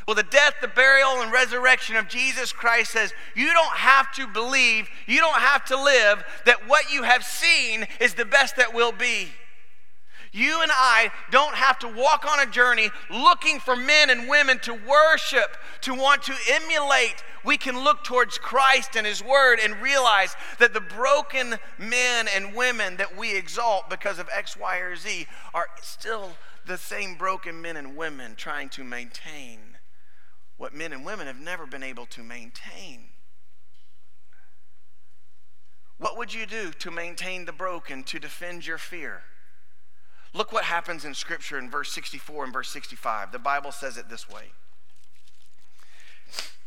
Well, 0.06 0.16
the 0.16 0.22
death, 0.22 0.54
the 0.60 0.68
burial, 0.68 1.22
and 1.22 1.32
resurrection 1.32 1.96
of 1.96 2.08
Jesus 2.08 2.52
Christ 2.52 2.92
says 2.92 3.14
you 3.34 3.52
don't 3.52 3.76
have 3.76 4.12
to 4.16 4.26
believe, 4.26 4.88
you 5.06 5.20
don't 5.20 5.40
have 5.40 5.64
to 5.66 5.82
live 5.82 6.24
that 6.44 6.68
what 6.68 6.92
you 6.92 7.04
have 7.04 7.24
seen 7.24 7.86
is 8.00 8.14
the 8.14 8.24
best 8.24 8.56
that 8.56 8.74
will 8.74 8.92
be. 8.92 9.28
You 10.32 10.62
and 10.62 10.70
I 10.72 11.10
don't 11.30 11.56
have 11.56 11.78
to 11.80 11.88
walk 11.88 12.24
on 12.24 12.38
a 12.40 12.50
journey 12.50 12.90
looking 13.10 13.58
for 13.58 13.74
men 13.74 14.10
and 14.10 14.28
women 14.28 14.60
to 14.60 14.72
worship, 14.72 15.56
to 15.82 15.94
want 15.94 16.22
to 16.24 16.34
emulate. 16.48 17.24
We 17.44 17.56
can 17.56 17.82
look 17.82 18.04
towards 18.04 18.38
Christ 18.38 18.96
and 18.96 19.06
His 19.06 19.24
Word 19.24 19.58
and 19.62 19.82
realize 19.82 20.36
that 20.58 20.72
the 20.72 20.80
broken 20.80 21.56
men 21.78 22.28
and 22.28 22.54
women 22.54 22.96
that 22.98 23.16
we 23.16 23.36
exalt 23.36 23.90
because 23.90 24.20
of 24.20 24.28
X, 24.32 24.56
Y, 24.56 24.76
or 24.78 24.94
Z 24.94 25.26
are 25.52 25.66
still 25.82 26.32
the 26.64 26.78
same 26.78 27.16
broken 27.16 27.60
men 27.60 27.76
and 27.76 27.96
women 27.96 28.34
trying 28.36 28.68
to 28.68 28.84
maintain 28.84 29.58
what 30.58 30.74
men 30.74 30.92
and 30.92 31.04
women 31.04 31.26
have 31.26 31.40
never 31.40 31.66
been 31.66 31.82
able 31.82 32.06
to 32.06 32.22
maintain. 32.22 33.08
What 35.98 36.16
would 36.16 36.32
you 36.32 36.46
do 36.46 36.70
to 36.70 36.90
maintain 36.90 37.46
the 37.46 37.52
broken, 37.52 38.04
to 38.04 38.18
defend 38.20 38.66
your 38.66 38.78
fear? 38.78 39.22
Look 40.32 40.52
what 40.52 40.64
happens 40.64 41.04
in 41.04 41.14
Scripture 41.14 41.58
in 41.58 41.70
verse 41.70 41.90
64 41.92 42.44
and 42.44 42.52
verse 42.52 42.70
65. 42.70 43.32
The 43.32 43.38
Bible 43.38 43.72
says 43.72 43.96
it 43.96 44.08
this 44.08 44.28
way 44.28 44.52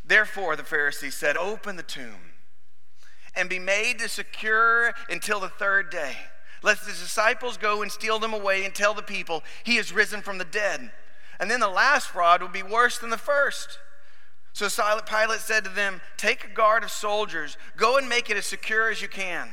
Therefore, 0.05 0.55
the 0.55 0.63
Pharisees 0.63 1.15
said, 1.15 1.37
Open 1.37 1.77
the 1.77 1.83
tomb 1.83 2.33
and 3.35 3.49
be 3.49 3.59
made 3.59 3.99
to 3.99 4.09
secure 4.09 4.93
until 5.09 5.39
the 5.39 5.49
third 5.49 5.89
day, 5.89 6.15
lest 6.61 6.85
the 6.85 6.91
disciples 6.91 7.57
go 7.57 7.81
and 7.81 7.91
steal 7.91 8.19
them 8.19 8.33
away 8.33 8.65
and 8.65 8.75
tell 8.75 8.93
the 8.93 9.01
people, 9.01 9.43
He 9.63 9.77
is 9.77 9.93
risen 9.93 10.21
from 10.21 10.37
the 10.37 10.45
dead. 10.45 10.91
And 11.39 11.49
then 11.49 11.61
the 11.61 11.69
last 11.69 12.07
fraud 12.07 12.41
will 12.41 12.49
be 12.49 12.63
worse 12.63 12.99
than 12.99 13.09
the 13.09 13.17
first. 13.17 13.79
So 14.51 14.67
Pilate 14.69 15.39
said 15.39 15.63
to 15.63 15.69
them, 15.69 16.01
Take 16.15 16.45
a 16.45 16.53
guard 16.53 16.83
of 16.83 16.91
soldiers, 16.91 17.57
go 17.75 17.97
and 17.97 18.07
make 18.07 18.29
it 18.29 18.37
as 18.37 18.45
secure 18.45 18.91
as 18.91 19.01
you 19.01 19.07
can. 19.07 19.49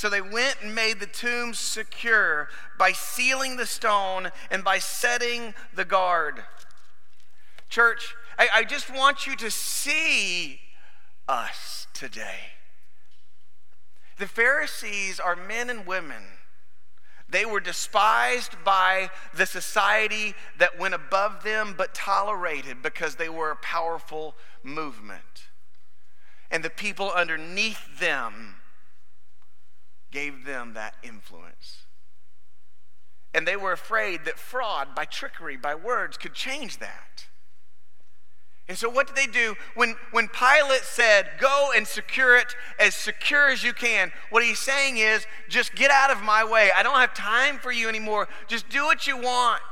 So 0.00 0.08
they 0.08 0.22
went 0.22 0.62
and 0.62 0.74
made 0.74 0.98
the 0.98 1.06
tomb 1.06 1.52
secure 1.52 2.48
by 2.78 2.92
sealing 2.92 3.58
the 3.58 3.66
stone 3.66 4.30
and 4.50 4.64
by 4.64 4.78
setting 4.78 5.52
the 5.74 5.84
guard. 5.84 6.42
Church, 7.68 8.14
I, 8.38 8.48
I 8.54 8.64
just 8.64 8.88
want 8.88 9.26
you 9.26 9.36
to 9.36 9.50
see 9.50 10.58
us 11.28 11.86
today. 11.92 12.54
The 14.16 14.26
Pharisees 14.26 15.20
are 15.20 15.36
men 15.36 15.68
and 15.68 15.86
women. 15.86 16.22
They 17.28 17.44
were 17.44 17.60
despised 17.60 18.56
by 18.64 19.10
the 19.34 19.44
society 19.44 20.34
that 20.56 20.78
went 20.78 20.94
above 20.94 21.44
them, 21.44 21.74
but 21.76 21.92
tolerated 21.92 22.80
because 22.80 23.16
they 23.16 23.28
were 23.28 23.50
a 23.50 23.56
powerful 23.56 24.34
movement. 24.62 25.50
And 26.50 26.64
the 26.64 26.70
people 26.70 27.10
underneath 27.10 28.00
them 28.00 28.59
gave 30.10 30.44
them 30.44 30.74
that 30.74 30.94
influence. 31.02 31.84
And 33.32 33.46
they 33.46 33.56
were 33.56 33.72
afraid 33.72 34.24
that 34.24 34.38
fraud, 34.38 34.94
by 34.94 35.04
trickery, 35.04 35.56
by 35.56 35.74
words, 35.74 36.16
could 36.16 36.34
change 36.34 36.78
that. 36.78 37.26
And 38.68 38.78
so, 38.78 38.88
what 38.88 39.08
did 39.08 39.16
they 39.16 39.26
do? 39.26 39.56
When, 39.74 39.96
when 40.12 40.28
Pilate 40.28 40.82
said, 40.82 41.30
Go 41.40 41.70
and 41.74 41.86
secure 41.86 42.36
it 42.36 42.54
as 42.78 42.94
secure 42.94 43.48
as 43.48 43.64
you 43.64 43.72
can, 43.72 44.12
what 44.30 44.44
he's 44.44 44.60
saying 44.60 44.98
is, 44.98 45.26
Just 45.48 45.74
get 45.74 45.90
out 45.90 46.10
of 46.10 46.22
my 46.22 46.44
way. 46.44 46.70
I 46.74 46.84
don't 46.84 47.00
have 47.00 47.12
time 47.12 47.58
for 47.58 47.72
you 47.72 47.88
anymore. 47.88 48.28
Just 48.46 48.68
do 48.68 48.84
what 48.84 49.08
you 49.08 49.16
want. 49.16 49.62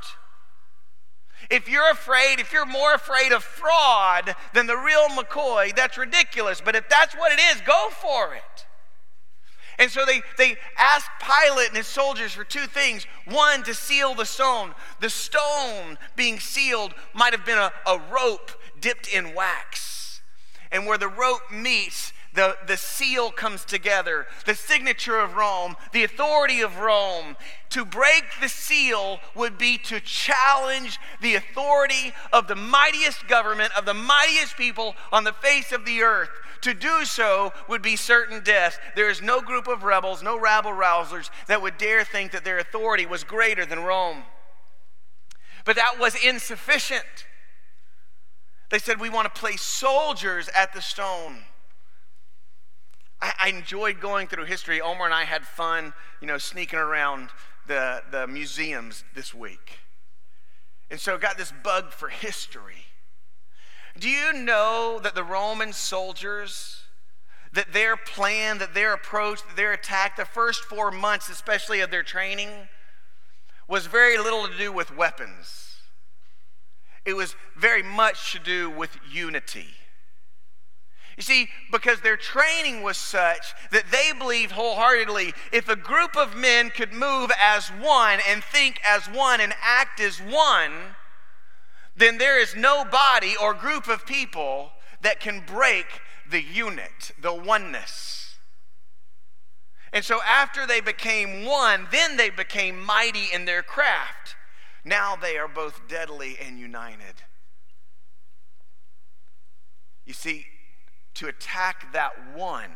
If 1.49 1.69
you're 1.69 1.89
afraid, 1.89 2.39
if 2.39 2.51
you're 2.51 2.65
more 2.65 2.93
afraid 2.93 3.31
of 3.31 3.43
fraud 3.43 4.35
than 4.53 4.67
the 4.67 4.75
real 4.77 5.07
McCoy, 5.09 5.73
that's 5.73 5.97
ridiculous. 5.97 6.61
But 6.61 6.75
if 6.75 6.89
that's 6.89 7.15
what 7.15 7.31
it 7.31 7.39
is, 7.39 7.61
go 7.61 7.87
for 8.01 8.35
it. 8.35 8.65
And 9.79 9.89
so 9.89 10.05
they, 10.05 10.21
they 10.37 10.57
asked 10.77 11.09
Pilate 11.21 11.69
and 11.69 11.77
his 11.77 11.87
soldiers 11.87 12.33
for 12.33 12.43
two 12.43 12.67
things. 12.67 13.07
One, 13.25 13.63
to 13.63 13.73
seal 13.73 14.13
the 14.13 14.25
stone. 14.25 14.75
The 14.99 15.09
stone 15.09 15.97
being 16.17 16.39
sealed 16.39 16.93
might 17.13 17.33
have 17.33 17.45
been 17.45 17.57
a, 17.57 17.71
a 17.87 17.99
rope 18.11 18.51
dipped 18.81 19.07
in 19.11 19.33
wax. 19.33 20.21
And 20.69 20.85
where 20.85 20.97
the 20.97 21.07
rope 21.07 21.49
meets, 21.49 22.11
the, 22.33 22.57
the 22.67 22.77
seal 22.77 23.31
comes 23.31 23.65
together, 23.65 24.27
the 24.45 24.53
signature 24.53 25.19
of 25.19 25.35
Rome, 25.35 25.75
the 25.93 26.03
authority 26.03 26.59
of 26.61 26.77
Rome. 26.77 27.37
To 27.71 27.85
break 27.85 28.25
the 28.41 28.49
seal 28.49 29.19
would 29.33 29.57
be 29.57 29.77
to 29.79 29.99
challenge 30.01 30.99
the 31.21 31.35
authority 31.35 32.13
of 32.33 32.47
the 32.47 32.55
mightiest 32.55 33.27
government, 33.27 33.71
of 33.77 33.85
the 33.85 33.93
mightiest 33.93 34.57
people 34.57 34.95
on 35.11 35.23
the 35.23 35.33
face 35.33 35.71
of 35.71 35.85
the 35.85 36.01
earth. 36.01 36.29
To 36.61 36.73
do 36.73 37.05
so 37.05 37.53
would 37.67 37.81
be 37.81 37.95
certain 37.95 38.43
death. 38.43 38.79
There 38.95 39.09
is 39.09 39.21
no 39.21 39.41
group 39.41 39.67
of 39.67 39.83
rebels, 39.83 40.21
no 40.21 40.37
rabble 40.37 40.71
rousers 40.71 41.29
that 41.47 41.61
would 41.61 41.77
dare 41.77 42.03
think 42.03 42.31
that 42.31 42.43
their 42.43 42.59
authority 42.59 43.05
was 43.05 43.23
greater 43.23 43.65
than 43.65 43.79
Rome. 43.79 44.23
But 45.65 45.75
that 45.77 45.99
was 45.99 46.15
insufficient. 46.15 47.27
They 48.69 48.79
said, 48.79 48.99
We 48.99 49.09
want 49.09 49.33
to 49.33 49.39
place 49.39 49.61
soldiers 49.61 50.49
at 50.55 50.73
the 50.73 50.81
stone. 50.81 51.43
I, 53.21 53.33
I 53.39 53.49
enjoyed 53.49 53.99
going 53.99 54.27
through 54.27 54.45
history. 54.45 54.81
Omar 54.81 55.05
and 55.05 55.13
I 55.13 55.23
had 55.23 55.43
fun, 55.43 55.93
you 56.21 56.27
know, 56.27 56.37
sneaking 56.37 56.79
around 56.79 57.29
the, 57.67 58.03
the 58.11 58.27
museums 58.27 59.03
this 59.15 59.33
week. 59.33 59.79
And 60.91 60.99
so 60.99 61.17
got 61.17 61.37
this 61.37 61.53
bug 61.63 61.91
for 61.91 62.09
history. 62.09 62.85
Do 63.99 64.09
you 64.09 64.31
know 64.31 64.99
that 65.03 65.13
the 65.13 65.23
Roman 65.23 65.73
soldiers, 65.73 66.83
that 67.51 67.73
their 67.73 67.97
plan, 67.97 68.59
that 68.59 68.73
their 68.73 68.93
approach, 68.93 69.41
that 69.45 69.57
their 69.57 69.73
attack, 69.73 70.15
the 70.15 70.25
first 70.25 70.63
four 70.63 70.89
months, 70.89 71.29
especially 71.29 71.81
of 71.81 71.91
their 71.91 72.03
training, 72.03 72.49
was 73.67 73.87
very 73.87 74.17
little 74.17 74.47
to 74.47 74.57
do 74.57 74.71
with 74.71 74.95
weapons. 74.95 75.81
It 77.03 77.15
was 77.15 77.35
very 77.57 77.83
much 77.83 78.31
to 78.31 78.39
do 78.39 78.69
with 78.69 78.97
unity. 79.11 79.67
You 81.17 81.23
see, 81.23 81.49
because 81.69 81.99
their 81.99 82.15
training 82.15 82.81
was 82.81 82.95
such 82.95 83.53
that 83.71 83.91
they 83.91 84.13
believed 84.17 84.53
wholeheartedly 84.53 85.33
if 85.51 85.67
a 85.67 85.75
group 85.75 86.15
of 86.15 86.37
men 86.37 86.69
could 86.69 86.93
move 86.93 87.29
as 87.37 87.67
one 87.67 88.19
and 88.25 88.41
think 88.41 88.79
as 88.87 89.07
one 89.07 89.41
and 89.41 89.53
act 89.61 89.99
as 89.99 90.19
one, 90.19 90.71
then 91.99 92.17
there 92.17 92.39
is 92.39 92.55
no 92.55 92.85
body 92.85 93.35
or 93.39 93.53
group 93.53 93.87
of 93.87 94.05
people 94.05 94.71
that 95.01 95.19
can 95.19 95.43
break 95.45 95.85
the 96.29 96.41
unit, 96.41 97.11
the 97.21 97.33
oneness. 97.33 98.35
And 99.91 100.05
so 100.05 100.19
after 100.27 100.65
they 100.65 100.81
became 100.81 101.45
one, 101.45 101.87
then 101.91 102.15
they 102.15 102.29
became 102.29 102.83
mighty 102.83 103.25
in 103.33 103.45
their 103.45 103.63
craft. 103.63 104.35
Now 104.85 105.15
they 105.15 105.37
are 105.37 105.47
both 105.47 105.87
deadly 105.87 106.37
and 106.39 106.59
united. 106.59 107.23
You 110.05 110.13
see, 110.13 110.45
to 111.15 111.27
attack 111.27 111.91
that 111.93 112.13
one 112.33 112.71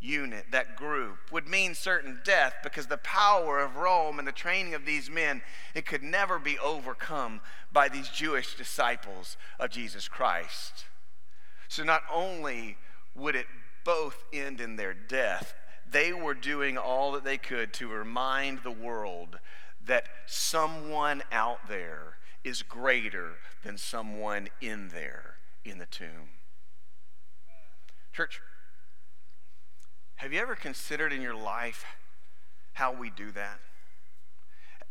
unit, 0.00 0.46
that 0.50 0.76
group, 0.76 1.16
would 1.32 1.48
mean 1.48 1.74
certain 1.74 2.20
death 2.24 2.54
because 2.62 2.86
the 2.86 2.96
power 2.98 3.58
of 3.60 3.76
Rome 3.76 4.18
and 4.18 4.28
the 4.28 4.32
training 4.32 4.74
of 4.74 4.84
these 4.84 5.10
men, 5.10 5.42
it 5.74 5.86
could 5.86 6.02
never 6.02 6.38
be 6.38 6.58
overcome 6.58 7.40
by 7.72 7.88
these 7.88 8.08
Jewish 8.08 8.54
disciples 8.56 9.36
of 9.58 9.70
Jesus 9.70 10.08
Christ. 10.08 10.84
So 11.68 11.82
not 11.82 12.02
only 12.12 12.76
would 13.14 13.34
it 13.34 13.46
both 13.84 14.24
end 14.32 14.60
in 14.60 14.76
their 14.76 14.94
death, 14.94 15.54
they 15.90 16.12
were 16.12 16.34
doing 16.34 16.76
all 16.76 17.12
that 17.12 17.24
they 17.24 17.38
could 17.38 17.72
to 17.74 17.88
remind 17.88 18.62
the 18.62 18.70
world 18.70 19.38
that 19.84 20.08
someone 20.26 21.22
out 21.30 21.68
there 21.68 22.18
is 22.42 22.62
greater 22.62 23.32
than 23.62 23.78
someone 23.78 24.48
in 24.60 24.88
there 24.88 25.36
in 25.64 25.78
the 25.78 25.86
tomb. 25.86 26.30
Church, 28.12 28.40
have 30.16 30.32
you 30.32 30.40
ever 30.40 30.54
considered 30.54 31.12
in 31.12 31.20
your 31.20 31.34
life 31.34 31.84
how 32.74 32.92
we 32.92 33.10
do 33.10 33.30
that? 33.32 33.60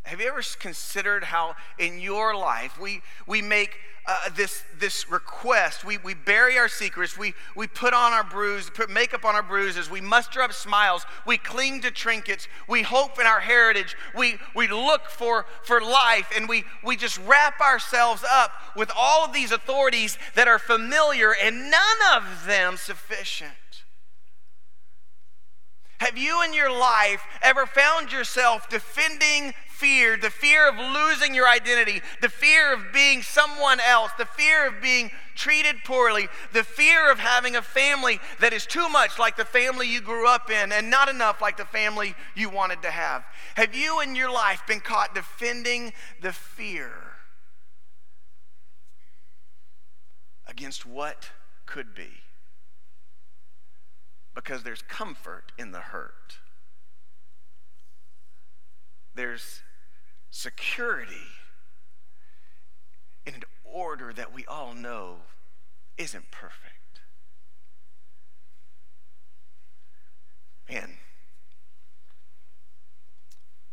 Have 0.03 0.19
you 0.19 0.27
ever 0.27 0.41
considered 0.59 1.23
how 1.23 1.55
in 1.79 1.99
your 1.99 2.35
life 2.35 2.77
we, 2.79 3.01
we 3.25 3.41
make 3.41 3.77
uh, 4.05 4.29
this, 4.35 4.65
this 4.77 5.09
request? 5.09 5.85
We, 5.85 5.97
we 5.97 6.13
bury 6.13 6.57
our 6.57 6.67
secrets. 6.67 7.17
We, 7.17 7.33
we 7.55 7.67
put 7.67 7.93
on 7.93 8.11
our 8.11 8.23
bruises, 8.25 8.69
put 8.69 8.89
makeup 8.89 9.23
on 9.23 9.33
our 9.33 9.43
bruises. 9.43 9.89
We 9.89 10.01
muster 10.01 10.41
up 10.41 10.51
smiles. 10.51 11.05
We 11.25 11.37
cling 11.37 11.81
to 11.81 11.91
trinkets. 11.91 12.49
We 12.67 12.81
hope 12.81 13.17
in 13.17 13.25
our 13.25 13.39
heritage. 13.39 13.95
We, 14.13 14.39
we 14.53 14.67
look 14.67 15.07
for, 15.07 15.45
for 15.63 15.79
life 15.79 16.29
and 16.35 16.49
we, 16.49 16.65
we 16.83 16.97
just 16.97 17.17
wrap 17.19 17.61
ourselves 17.61 18.25
up 18.29 18.51
with 18.75 18.91
all 18.97 19.23
of 19.23 19.31
these 19.31 19.53
authorities 19.53 20.17
that 20.35 20.49
are 20.49 20.59
familiar 20.59 21.33
and 21.41 21.71
none 21.71 21.97
of 22.13 22.45
them 22.45 22.75
sufficient. 22.75 23.53
Have 26.13 26.21
you 26.21 26.43
in 26.43 26.53
your 26.53 26.71
life 26.71 27.23
ever 27.41 27.65
found 27.65 28.11
yourself 28.11 28.69
defending 28.69 29.55
fear, 29.65 30.15
the 30.15 30.29
fear 30.29 30.69
of 30.69 30.77
losing 30.77 31.33
your 31.33 31.49
identity, 31.49 32.03
the 32.21 32.29
fear 32.29 32.71
of 32.71 32.93
being 32.93 33.23
someone 33.23 33.79
else, 33.79 34.11
the 34.19 34.27
fear 34.27 34.67
of 34.67 34.79
being 34.79 35.09
treated 35.33 35.77
poorly, 35.83 36.27
the 36.51 36.63
fear 36.63 37.11
of 37.11 37.17
having 37.17 37.55
a 37.55 37.63
family 37.63 38.19
that 38.39 38.53
is 38.53 38.67
too 38.67 38.87
much 38.89 39.17
like 39.17 39.37
the 39.37 39.43
family 39.43 39.91
you 39.91 40.01
grew 40.01 40.27
up 40.27 40.51
in 40.51 40.71
and 40.71 40.91
not 40.91 41.09
enough 41.09 41.41
like 41.41 41.57
the 41.57 41.65
family 41.65 42.13
you 42.35 42.47
wanted 42.47 42.83
to 42.83 42.91
have? 42.91 43.23
Have 43.55 43.73
you 43.73 43.99
in 43.99 44.15
your 44.15 44.31
life 44.31 44.61
been 44.67 44.81
caught 44.81 45.15
defending 45.15 45.93
the 46.21 46.31
fear 46.31 46.93
against 50.47 50.85
what 50.85 51.31
could 51.65 51.95
be? 51.95 52.22
Because 54.33 54.63
there's 54.63 54.81
comfort 54.81 55.51
in 55.57 55.71
the 55.71 55.79
hurt. 55.79 56.37
There's 59.15 59.61
security 60.29 61.13
in 63.25 63.35
an 63.35 63.43
order 63.63 64.11
that 64.13 64.33
we 64.33 64.45
all 64.45 64.73
know 64.73 65.17
isn't 65.97 66.31
perfect. 66.31 67.01
Man, 70.69 70.97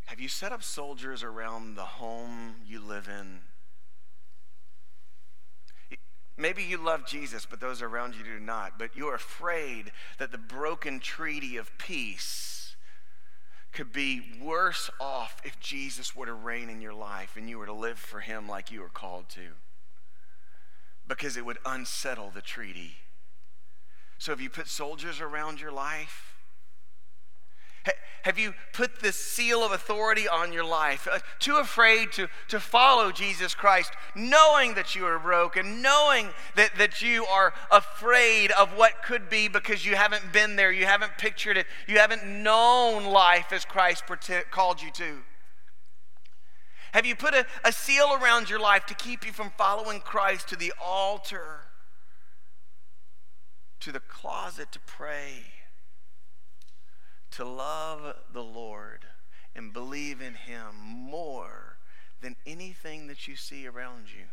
have 0.06 0.20
you 0.20 0.28
set 0.28 0.52
up 0.52 0.62
soldiers 0.62 1.22
around 1.22 1.76
the 1.76 1.84
home 1.84 2.56
you 2.66 2.80
live 2.80 3.08
in 3.08 3.40
Maybe 6.40 6.62
you 6.62 6.78
love 6.78 7.06
Jesus, 7.06 7.46
but 7.48 7.60
those 7.60 7.82
around 7.82 8.14
you 8.14 8.24
do 8.24 8.40
not. 8.40 8.78
But 8.78 8.96
you're 8.96 9.14
afraid 9.14 9.92
that 10.18 10.32
the 10.32 10.38
broken 10.38 10.98
treaty 10.98 11.58
of 11.58 11.76
peace 11.76 12.76
could 13.72 13.92
be 13.92 14.22
worse 14.42 14.90
off 14.98 15.36
if 15.44 15.60
Jesus 15.60 16.16
were 16.16 16.26
to 16.26 16.32
reign 16.32 16.70
in 16.70 16.80
your 16.80 16.94
life 16.94 17.36
and 17.36 17.48
you 17.48 17.58
were 17.58 17.66
to 17.66 17.74
live 17.74 17.98
for 17.98 18.20
him 18.20 18.48
like 18.48 18.72
you 18.72 18.80
were 18.80 18.88
called 18.88 19.28
to. 19.30 19.48
Because 21.06 21.36
it 21.36 21.44
would 21.44 21.58
unsettle 21.66 22.30
the 22.34 22.40
treaty. 22.40 22.94
So 24.16 24.32
if 24.32 24.40
you 24.40 24.48
put 24.48 24.66
soldiers 24.66 25.20
around 25.20 25.60
your 25.60 25.72
life, 25.72 26.29
have 28.22 28.38
you 28.38 28.54
put 28.72 29.00
this 29.00 29.16
seal 29.16 29.64
of 29.64 29.72
authority 29.72 30.28
on 30.28 30.52
your 30.52 30.64
life? 30.64 31.08
Uh, 31.10 31.20
too 31.38 31.56
afraid 31.56 32.12
to, 32.12 32.28
to 32.48 32.60
follow 32.60 33.10
Jesus 33.10 33.54
Christ, 33.54 33.92
knowing 34.14 34.74
that 34.74 34.94
you 34.94 35.06
are 35.06 35.18
broken, 35.18 35.80
knowing 35.80 36.28
that, 36.54 36.76
that 36.76 37.00
you 37.00 37.24
are 37.24 37.54
afraid 37.70 38.50
of 38.52 38.76
what 38.76 39.02
could 39.02 39.30
be 39.30 39.48
because 39.48 39.86
you 39.86 39.96
haven't 39.96 40.32
been 40.32 40.56
there, 40.56 40.70
you 40.70 40.84
haven't 40.84 41.16
pictured 41.16 41.56
it, 41.56 41.66
you 41.86 41.98
haven't 41.98 42.26
known 42.26 43.04
life 43.04 43.52
as 43.52 43.64
Christ 43.64 44.04
called 44.50 44.82
you 44.82 44.90
to? 44.92 45.18
Have 46.92 47.06
you 47.06 47.14
put 47.14 47.34
a, 47.34 47.46
a 47.64 47.72
seal 47.72 48.18
around 48.20 48.50
your 48.50 48.60
life 48.60 48.84
to 48.86 48.94
keep 48.94 49.24
you 49.24 49.32
from 49.32 49.52
following 49.56 50.00
Christ 50.00 50.48
to 50.48 50.56
the 50.56 50.72
altar, 50.82 51.60
to 53.78 53.92
the 53.92 54.00
closet 54.00 54.72
to 54.72 54.80
pray? 54.80 55.44
To 57.40 57.46
love 57.46 58.16
the 58.34 58.44
Lord 58.44 59.06
and 59.56 59.72
believe 59.72 60.20
in 60.20 60.34
Him 60.34 60.74
more 60.84 61.78
than 62.20 62.36
anything 62.46 63.06
that 63.06 63.26
you 63.26 63.34
see 63.34 63.66
around 63.66 64.08
you. 64.14 64.24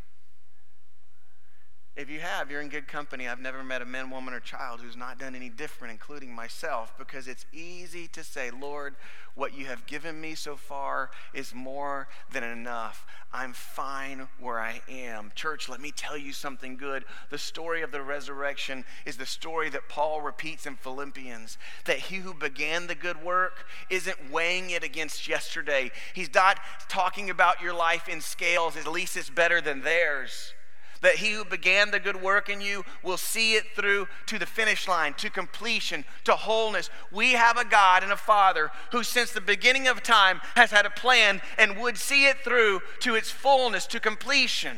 If 1.97 2.11
you 2.11 2.19
have, 2.19 2.51
you're 2.51 2.61
in 2.61 2.69
good 2.69 2.87
company. 2.87 3.27
I've 3.27 3.39
never 3.39 3.63
met 3.63 3.81
a 3.81 3.85
man, 3.85 4.11
woman, 4.11 4.31
or 4.31 4.39
child 4.39 4.81
who's 4.81 4.95
not 4.95 5.17
done 5.17 5.33
any 5.33 5.49
different, 5.49 5.91
including 5.91 6.31
myself, 6.31 6.93
because 6.95 7.27
it's 7.27 7.47
easy 7.51 8.07
to 8.09 8.23
say, 8.23 8.51
Lord, 8.51 8.95
what 9.33 9.57
you 9.57 9.65
have 9.65 9.87
given 9.87 10.21
me 10.21 10.35
so 10.35 10.55
far 10.55 11.09
is 11.33 11.55
more 11.55 12.07
than 12.31 12.43
enough. 12.43 13.03
I'm 13.33 13.51
fine 13.51 14.27
where 14.39 14.59
I 14.59 14.81
am. 14.87 15.31
Church, 15.33 15.67
let 15.67 15.81
me 15.81 15.91
tell 15.91 16.15
you 16.15 16.33
something 16.33 16.77
good. 16.77 17.03
The 17.31 17.39
story 17.39 17.81
of 17.81 17.91
the 17.91 18.03
resurrection 18.03 18.85
is 19.07 19.17
the 19.17 19.25
story 19.25 19.71
that 19.71 19.89
Paul 19.89 20.21
repeats 20.21 20.67
in 20.67 20.75
Philippians 20.75 21.57
that 21.85 21.97
he 21.97 22.17
who 22.17 22.35
began 22.35 22.85
the 22.85 22.93
good 22.93 23.23
work 23.23 23.65
isn't 23.89 24.31
weighing 24.31 24.69
it 24.69 24.83
against 24.83 25.27
yesterday. 25.27 25.89
He's 26.13 26.31
not 26.31 26.59
talking 26.89 27.31
about 27.31 27.59
your 27.59 27.73
life 27.73 28.07
in 28.07 28.21
scales, 28.21 28.77
at 28.77 28.85
least 28.85 29.17
it's 29.17 29.31
better 29.31 29.61
than 29.61 29.81
theirs 29.81 30.53
that 31.01 31.15
he 31.15 31.31
who 31.31 31.45
began 31.45 31.91
the 31.91 31.99
good 31.99 32.21
work 32.21 32.49
in 32.49 32.61
you 32.61 32.83
will 33.03 33.17
see 33.17 33.55
it 33.55 33.75
through 33.75 34.07
to 34.25 34.39
the 34.39 34.45
finish 34.45 34.87
line, 34.87 35.13
to 35.15 35.29
completion, 35.29 36.05
to 36.23 36.33
wholeness. 36.33 36.89
We 37.11 37.33
have 37.33 37.57
a 37.57 37.65
God 37.65 38.03
and 38.03 38.11
a 38.11 38.17
Father 38.17 38.71
who, 38.91 39.03
since 39.03 39.31
the 39.31 39.41
beginning 39.41 39.87
of 39.87 40.03
time, 40.03 40.41
has 40.55 40.71
had 40.71 40.85
a 40.85 40.91
plan 40.91 41.41
and 41.57 41.77
would 41.77 41.97
see 41.97 42.25
it 42.25 42.37
through 42.43 42.81
to 43.01 43.15
its 43.15 43.29
fullness, 43.29 43.85
to 43.87 43.99
completion. 43.99 44.77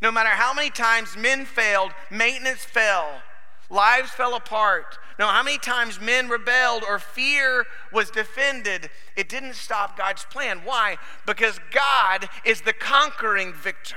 No 0.00 0.10
matter 0.10 0.30
how 0.30 0.52
many 0.52 0.70
times 0.70 1.16
men 1.16 1.44
failed, 1.44 1.92
maintenance 2.10 2.64
fell, 2.64 3.22
lives 3.70 4.10
fell 4.10 4.34
apart. 4.34 4.98
No, 5.18 5.28
how 5.28 5.42
many 5.42 5.58
times 5.58 6.00
men 6.00 6.28
rebelled 6.28 6.82
or 6.82 6.98
fear 6.98 7.66
was 7.92 8.10
defended, 8.10 8.90
it 9.16 9.28
didn't 9.28 9.54
stop 9.54 9.96
God's 9.96 10.24
plan. 10.24 10.62
Why? 10.64 10.96
Because 11.26 11.60
God 11.70 12.28
is 12.44 12.62
the 12.62 12.72
conquering 12.72 13.52
victor. 13.52 13.96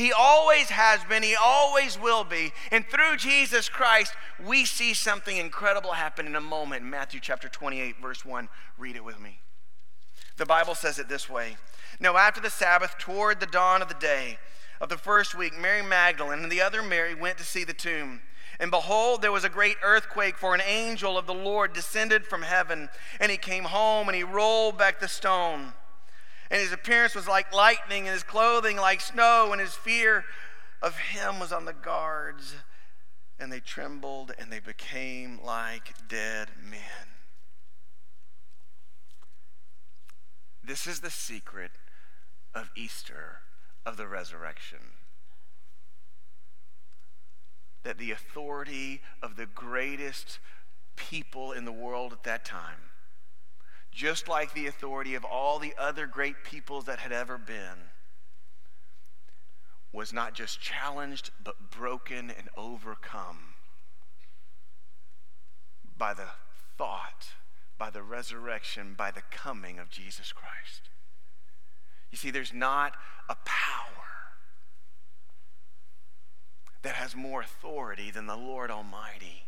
He 0.00 0.14
always 0.14 0.70
has 0.70 1.04
been, 1.04 1.22
He 1.22 1.36
always 1.36 2.00
will 2.00 2.24
be. 2.24 2.54
And 2.70 2.86
through 2.86 3.18
Jesus 3.18 3.68
Christ, 3.68 4.14
we 4.42 4.64
see 4.64 4.94
something 4.94 5.36
incredible 5.36 5.92
happen 5.92 6.26
in 6.26 6.34
a 6.34 6.40
moment. 6.40 6.86
Matthew 6.86 7.20
chapter 7.20 7.50
28, 7.50 7.96
verse 8.00 8.24
1. 8.24 8.48
Read 8.78 8.96
it 8.96 9.04
with 9.04 9.20
me. 9.20 9.40
The 10.38 10.46
Bible 10.46 10.74
says 10.74 10.98
it 10.98 11.10
this 11.10 11.28
way 11.28 11.58
Now, 12.00 12.16
after 12.16 12.40
the 12.40 12.48
Sabbath, 12.48 12.96
toward 12.96 13.40
the 13.40 13.46
dawn 13.46 13.82
of 13.82 13.88
the 13.88 13.94
day 13.94 14.38
of 14.80 14.88
the 14.88 14.96
first 14.96 15.34
week, 15.34 15.52
Mary 15.60 15.82
Magdalene 15.82 16.44
and 16.44 16.50
the 16.50 16.62
other 16.62 16.82
Mary 16.82 17.14
went 17.14 17.36
to 17.36 17.44
see 17.44 17.64
the 17.64 17.74
tomb. 17.74 18.22
And 18.58 18.70
behold, 18.70 19.20
there 19.20 19.32
was 19.32 19.44
a 19.44 19.50
great 19.50 19.76
earthquake, 19.82 20.38
for 20.38 20.54
an 20.54 20.62
angel 20.66 21.18
of 21.18 21.26
the 21.26 21.34
Lord 21.34 21.74
descended 21.74 22.24
from 22.24 22.40
heaven. 22.40 22.88
And 23.20 23.30
he 23.30 23.36
came 23.36 23.64
home 23.64 24.08
and 24.08 24.16
he 24.16 24.24
rolled 24.24 24.78
back 24.78 24.98
the 24.98 25.08
stone 25.08 25.74
and 26.50 26.60
his 26.60 26.72
appearance 26.72 27.14
was 27.14 27.28
like 27.28 27.54
lightning, 27.54 28.06
and 28.06 28.14
his 28.14 28.24
clothing 28.24 28.76
like 28.76 29.00
snow, 29.00 29.50
and 29.52 29.60
his 29.60 29.74
fear 29.74 30.24
of 30.82 30.96
him 30.96 31.38
was 31.38 31.52
on 31.52 31.64
the 31.64 31.72
guards. 31.72 32.54
And 33.38 33.52
they 33.52 33.60
trembled 33.60 34.32
and 34.38 34.52
they 34.52 34.58
became 34.58 35.40
like 35.42 35.94
dead 36.08 36.48
men. 36.62 37.08
This 40.62 40.86
is 40.86 41.00
the 41.00 41.10
secret 41.10 41.70
of 42.54 42.70
Easter, 42.76 43.38
of 43.86 43.96
the 43.96 44.06
resurrection. 44.06 44.78
That 47.82 47.96
the 47.96 48.10
authority 48.10 49.00
of 49.22 49.36
the 49.36 49.46
greatest 49.46 50.38
people 50.96 51.52
in 51.52 51.64
the 51.64 51.72
world 51.72 52.12
at 52.12 52.24
that 52.24 52.44
time 52.44 52.89
just 53.92 54.28
like 54.28 54.54
the 54.54 54.66
authority 54.66 55.14
of 55.14 55.24
all 55.24 55.58
the 55.58 55.74
other 55.78 56.06
great 56.06 56.44
peoples 56.44 56.84
that 56.84 57.00
had 57.00 57.12
ever 57.12 57.38
been, 57.38 57.90
was 59.92 60.12
not 60.12 60.34
just 60.34 60.60
challenged, 60.60 61.30
but 61.42 61.70
broken 61.70 62.30
and 62.30 62.48
overcome 62.56 63.54
by 65.98 66.14
the 66.14 66.28
thought, 66.78 67.34
by 67.76 67.90
the 67.90 68.02
resurrection, 68.02 68.94
by 68.96 69.10
the 69.10 69.22
coming 69.30 69.78
of 69.78 69.90
Jesus 69.90 70.32
Christ. 70.32 70.88
You 72.10 72.16
see, 72.16 72.30
there's 72.30 72.54
not 72.54 72.94
a 73.28 73.36
power 73.44 74.00
that 76.82 76.94
has 76.94 77.14
more 77.14 77.42
authority 77.42 78.10
than 78.10 78.26
the 78.26 78.36
Lord 78.36 78.70
Almighty. 78.70 79.44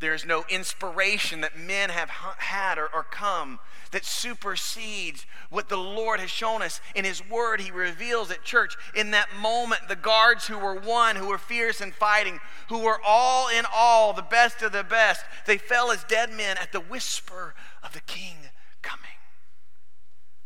There's 0.00 0.24
no 0.24 0.44
inspiration 0.48 1.42
that 1.42 1.58
men 1.58 1.90
have 1.90 2.08
had 2.08 2.78
or, 2.78 2.88
or, 2.92 3.04
come 3.04 3.58
that 3.92 4.06
supersedes 4.06 5.26
what 5.50 5.68
the 5.68 5.76
Lord 5.76 6.20
has 6.20 6.30
shown 6.30 6.62
us 6.62 6.80
in 6.94 7.04
His 7.04 7.22
Word. 7.28 7.60
He 7.60 7.70
reveals 7.70 8.30
at 8.30 8.42
church. 8.42 8.76
In 8.94 9.10
that 9.10 9.28
moment, 9.38 9.88
the 9.88 9.96
guards 9.96 10.46
who 10.46 10.58
were 10.58 10.74
one, 10.74 11.16
who 11.16 11.28
were 11.28 11.38
fierce 11.38 11.82
and 11.82 11.94
fighting, 11.94 12.40
who 12.70 12.78
were 12.78 13.00
all 13.06 13.48
in 13.48 13.66
all, 13.74 14.14
the 14.14 14.22
best 14.22 14.62
of 14.62 14.72
the 14.72 14.84
best, 14.84 15.22
they 15.46 15.58
fell 15.58 15.90
as 15.90 16.02
dead 16.04 16.32
men 16.32 16.56
at 16.56 16.72
the 16.72 16.80
whisper 16.80 17.54
of 17.82 17.92
the 17.92 18.00
King 18.00 18.36
coming. 18.80 19.04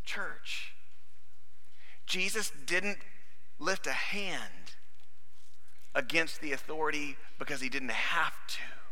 Church, 0.05 0.75
Jesus 2.07 2.51
didn't 2.67 2.99
lift 3.61 3.87
a 3.87 3.93
hand 3.93 4.73
against 5.95 6.41
the 6.41 6.51
authority 6.51 7.17
because 7.39 7.61
he 7.61 7.69
didn't 7.69 7.93
have 7.93 8.35
to. 8.49 8.84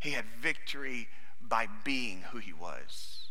He 0.00 0.10
had 0.10 0.24
victory 0.40 1.08
by 1.40 1.68
being 1.84 2.22
who 2.32 2.38
he 2.38 2.52
was. 2.52 3.28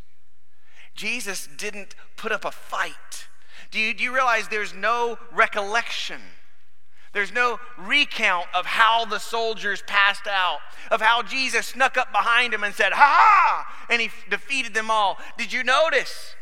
Jesus 0.94 1.48
didn't 1.56 1.94
put 2.16 2.32
up 2.32 2.44
a 2.44 2.50
fight. 2.50 3.28
Do 3.70 3.78
you, 3.78 3.94
do 3.94 4.02
you 4.02 4.14
realize 4.14 4.48
there's 4.48 4.74
no 4.74 5.18
recollection? 5.32 6.20
There's 7.12 7.32
no 7.32 7.58
recount 7.76 8.46
of 8.54 8.66
how 8.66 9.04
the 9.04 9.18
soldiers 9.18 9.82
passed 9.86 10.28
out, 10.28 10.58
of 10.90 11.00
how 11.00 11.22
Jesus 11.22 11.66
snuck 11.66 11.96
up 11.96 12.12
behind 12.12 12.54
him 12.54 12.62
and 12.62 12.74
said, 12.74 12.92
Ha 12.92 12.98
ha! 12.98 13.86
And 13.90 14.00
he 14.00 14.10
defeated 14.28 14.74
them 14.74 14.90
all. 14.90 15.18
Did 15.36 15.52
you 15.52 15.64
notice? 15.64 16.34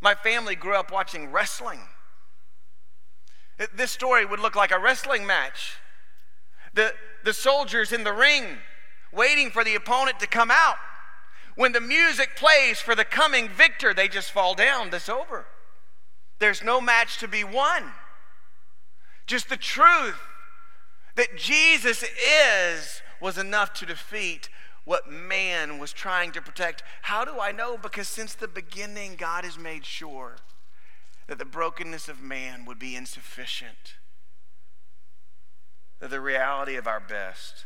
My 0.00 0.14
family 0.14 0.54
grew 0.54 0.76
up 0.76 0.90
watching 0.90 1.30
wrestling. 1.30 1.80
This 3.74 3.90
story 3.90 4.24
would 4.24 4.40
look 4.40 4.54
like 4.54 4.70
a 4.70 4.78
wrestling 4.78 5.26
match. 5.26 5.76
The, 6.74 6.94
the 7.24 7.32
soldiers 7.32 7.92
in 7.92 8.04
the 8.04 8.12
ring 8.12 8.58
waiting 9.16 9.50
for 9.50 9.64
the 9.64 9.74
opponent 9.74 10.20
to 10.20 10.26
come 10.26 10.50
out. 10.50 10.76
When 11.54 11.72
the 11.72 11.80
music 11.80 12.36
plays 12.36 12.78
for 12.78 12.94
the 12.94 13.04
coming 13.04 13.48
victor, 13.48 13.94
they 13.94 14.08
just 14.08 14.30
fall 14.30 14.54
down. 14.54 14.90
That's 14.90 15.08
over. 15.08 15.46
There's 16.38 16.62
no 16.62 16.80
match 16.80 17.18
to 17.18 17.28
be 17.28 17.42
won. 17.42 17.92
Just 19.26 19.48
the 19.48 19.56
truth 19.56 20.20
that 21.14 21.36
Jesus 21.36 22.04
is 22.04 23.00
was 23.20 23.38
enough 23.38 23.72
to 23.74 23.86
defeat 23.86 24.50
what 24.84 25.10
man 25.10 25.78
was 25.78 25.92
trying 25.92 26.30
to 26.32 26.42
protect. 26.42 26.82
How 27.02 27.24
do 27.24 27.40
I 27.40 27.52
know? 27.52 27.76
Because 27.76 28.06
since 28.06 28.34
the 28.34 28.46
beginning, 28.46 29.16
God 29.16 29.44
has 29.44 29.58
made 29.58 29.84
sure 29.84 30.36
that 31.26 31.38
the 31.38 31.44
brokenness 31.44 32.08
of 32.08 32.22
man 32.22 32.64
would 32.66 32.78
be 32.78 32.94
insufficient, 32.94 33.96
that 35.98 36.10
the 36.10 36.20
reality 36.20 36.76
of 36.76 36.86
our 36.86 37.00
best 37.00 37.64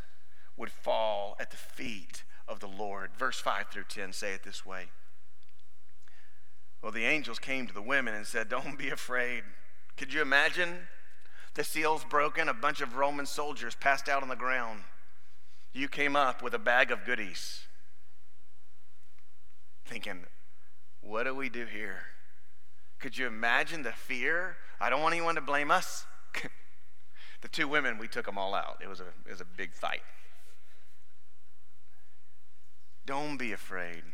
would 0.56 0.70
fall 0.70 1.36
at 1.40 1.50
the 1.50 1.56
feet 1.56 2.24
of 2.46 2.60
the 2.60 2.66
Lord. 2.66 3.10
Verse 3.16 3.40
5 3.40 3.68
through 3.68 3.84
10 3.88 4.12
say 4.12 4.32
it 4.32 4.42
this 4.42 4.66
way. 4.66 4.86
Well, 6.82 6.92
the 6.92 7.04
angels 7.04 7.38
came 7.38 7.66
to 7.66 7.74
the 7.74 7.82
women 7.82 8.14
and 8.14 8.26
said, 8.26 8.48
Don't 8.48 8.78
be 8.78 8.88
afraid. 8.88 9.44
Could 9.96 10.12
you 10.12 10.22
imagine? 10.22 10.78
The 11.54 11.64
seal's 11.64 12.04
broken, 12.04 12.48
a 12.48 12.54
bunch 12.54 12.80
of 12.80 12.96
Roman 12.96 13.26
soldiers 13.26 13.74
passed 13.74 14.08
out 14.08 14.22
on 14.22 14.28
the 14.28 14.36
ground. 14.36 14.84
You 15.72 15.88
came 15.88 16.16
up 16.16 16.42
with 16.42 16.54
a 16.54 16.58
bag 16.58 16.90
of 16.90 17.04
goodies, 17.04 17.66
thinking, 19.84 20.24
What 21.00 21.24
do 21.24 21.34
we 21.34 21.48
do 21.48 21.66
here? 21.66 22.02
Could 22.98 23.16
you 23.16 23.26
imagine 23.26 23.82
the 23.82 23.92
fear? 23.92 24.56
I 24.80 24.90
don't 24.90 25.02
want 25.02 25.14
anyone 25.14 25.34
to 25.34 25.40
blame 25.40 25.70
us. 25.70 26.06
the 27.40 27.48
two 27.48 27.66
women, 27.66 27.98
we 27.98 28.08
took 28.08 28.26
them 28.26 28.38
all 28.38 28.54
out. 28.54 28.80
It 28.82 28.88
was 28.88 29.00
a, 29.00 29.06
it 29.26 29.30
was 29.30 29.40
a 29.40 29.46
big 29.46 29.74
fight. 29.74 30.02
Don't 33.10 33.38
be 33.38 33.50
afraid. 33.50 34.04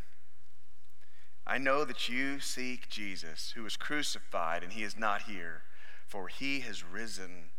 I 1.47 1.59
know 1.59 1.85
that 1.85 2.09
you 2.09 2.41
seek 2.41 2.89
Jesus, 2.89 3.53
who 3.55 3.63
was 3.63 3.77
crucified, 3.77 4.63
and 4.63 4.73
he 4.73 4.85
is 4.85 4.97
not 4.97 5.25
here, 5.25 5.65
for 6.07 6.29
he 6.29 6.61
has 6.61 6.83
risen. 6.83 7.51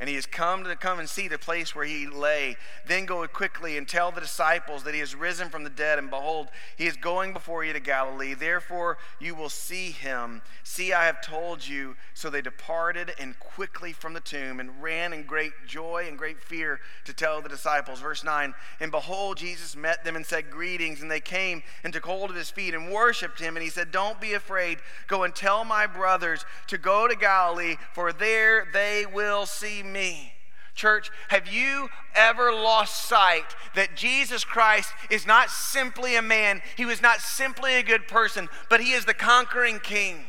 And 0.00 0.08
he 0.08 0.16
has 0.16 0.26
come 0.26 0.64
to 0.64 0.74
come 0.74 0.98
and 0.98 1.08
see 1.08 1.28
the 1.28 1.38
place 1.38 1.74
where 1.74 1.84
he 1.84 2.06
lay. 2.06 2.56
Then 2.86 3.06
go 3.06 3.24
quickly 3.28 3.76
and 3.76 3.86
tell 3.86 4.10
the 4.10 4.20
disciples 4.20 4.82
that 4.82 4.92
he 4.92 5.00
has 5.00 5.14
risen 5.14 5.50
from 5.50 5.62
the 5.62 5.70
dead, 5.70 5.98
and 6.00 6.10
behold, 6.10 6.48
he 6.76 6.86
is 6.86 6.96
going 6.96 7.32
before 7.32 7.64
you 7.64 7.72
to 7.72 7.80
Galilee. 7.80 8.34
Therefore, 8.34 8.98
you 9.20 9.36
will 9.36 9.48
see 9.48 9.92
him. 9.92 10.42
See, 10.64 10.92
I 10.92 11.06
have 11.06 11.20
told 11.20 11.66
you. 11.66 11.94
So 12.12 12.28
they 12.28 12.42
departed 12.42 13.12
and 13.20 13.38
quickly 13.38 13.92
from 13.92 14.14
the 14.14 14.20
tomb 14.20 14.58
and 14.58 14.82
ran 14.82 15.12
in 15.12 15.22
great 15.22 15.52
joy 15.66 16.06
and 16.08 16.18
great 16.18 16.42
fear 16.42 16.80
to 17.04 17.12
tell 17.12 17.40
the 17.40 17.48
disciples. 17.48 18.00
Verse 18.00 18.24
9 18.24 18.52
And 18.80 18.90
behold, 18.90 19.36
Jesus 19.36 19.76
met 19.76 20.04
them 20.04 20.16
and 20.16 20.26
said, 20.26 20.50
Greetings. 20.50 21.02
And 21.02 21.10
they 21.10 21.20
came 21.20 21.62
and 21.84 21.92
took 21.92 22.04
hold 22.04 22.30
of 22.30 22.36
his 22.36 22.50
feet 22.50 22.74
and 22.74 22.90
worshiped 22.90 23.38
him. 23.38 23.56
And 23.56 23.62
he 23.62 23.70
said, 23.70 23.92
Don't 23.92 24.20
be 24.20 24.32
afraid. 24.32 24.78
Go 25.06 25.22
and 25.22 25.34
tell 25.34 25.64
my 25.64 25.86
brothers 25.86 26.44
to 26.66 26.78
go 26.78 27.06
to 27.06 27.14
Galilee, 27.14 27.76
for 27.92 28.12
there 28.12 28.66
they 28.72 29.06
will 29.06 29.46
see 29.46 29.83
me. 29.84 30.32
Church, 30.74 31.10
have 31.28 31.46
you 31.46 31.88
ever 32.16 32.52
lost 32.52 33.04
sight 33.04 33.54
that 33.76 33.96
Jesus 33.96 34.44
Christ 34.44 34.92
is 35.08 35.24
not 35.26 35.50
simply 35.50 36.16
a 36.16 36.22
man, 36.22 36.62
he 36.76 36.84
was 36.84 37.00
not 37.00 37.20
simply 37.20 37.74
a 37.74 37.82
good 37.82 38.08
person, 38.08 38.48
but 38.68 38.80
he 38.80 38.92
is 38.92 39.04
the 39.04 39.14
conquering 39.14 39.78
king? 39.78 40.24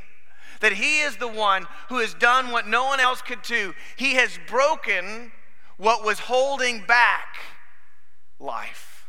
That 0.62 0.74
he 0.74 1.02
is 1.02 1.18
the 1.18 1.28
one 1.28 1.66
who 1.90 1.98
has 1.98 2.14
done 2.14 2.52
what 2.52 2.68
no 2.68 2.86
one 2.86 3.00
else 3.00 3.22
could 3.22 3.42
do. 3.42 3.74
He 3.96 4.14
has 4.14 4.40
broken 4.48 5.32
what 5.78 6.06
was 6.06 6.20
holding 6.20 6.86
back 6.86 7.38
life. 8.40 9.08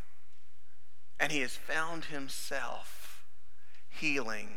And 1.21 1.33
he 1.33 1.41
has 1.41 1.57
found 1.57 2.07
himself 2.07 3.25
healing 3.89 4.49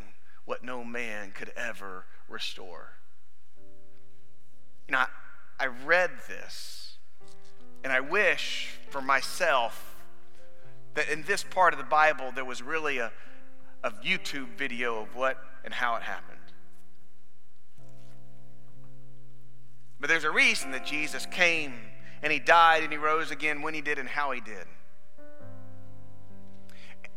what 0.44 0.64
no 0.64 0.82
man 0.82 1.32
could 1.32 1.52
ever 1.56 2.06
restore. 2.28 2.94
You 4.88 4.92
know, 4.92 5.04
read 5.66 6.10
this, 6.28 6.98
and 7.84 7.92
I 7.92 8.00
wish 8.00 8.78
for 8.90 9.00
myself 9.00 9.96
that 10.94 11.08
in 11.08 11.22
this 11.22 11.42
part 11.42 11.72
of 11.72 11.78
the 11.78 11.84
Bible 11.84 12.32
there 12.34 12.44
was 12.44 12.62
really 12.62 12.98
a, 12.98 13.12
a 13.82 13.90
YouTube 13.90 14.56
video 14.56 15.02
of 15.02 15.14
what 15.14 15.38
and 15.64 15.72
how 15.72 15.96
it 15.96 16.02
happened. 16.02 16.38
But 20.00 20.08
there's 20.08 20.24
a 20.24 20.30
reason 20.30 20.70
that 20.70 20.86
Jesus 20.86 21.26
came 21.26 21.74
and 22.22 22.32
he 22.32 22.38
died 22.38 22.82
and 22.82 22.92
he 22.92 22.98
rose 22.98 23.30
again 23.30 23.62
when 23.62 23.74
he 23.74 23.80
did 23.80 23.98
and 23.98 24.08
how 24.08 24.30
he 24.30 24.40
did. 24.40 24.66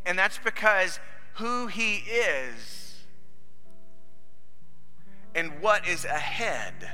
And 0.06 0.20
that's 0.20 0.38
because 0.38 1.00
who 1.36 1.68
he 1.68 1.96
is 1.96 2.94
and 5.34 5.62
what 5.62 5.88
is 5.88 6.06
ahead 6.06 6.92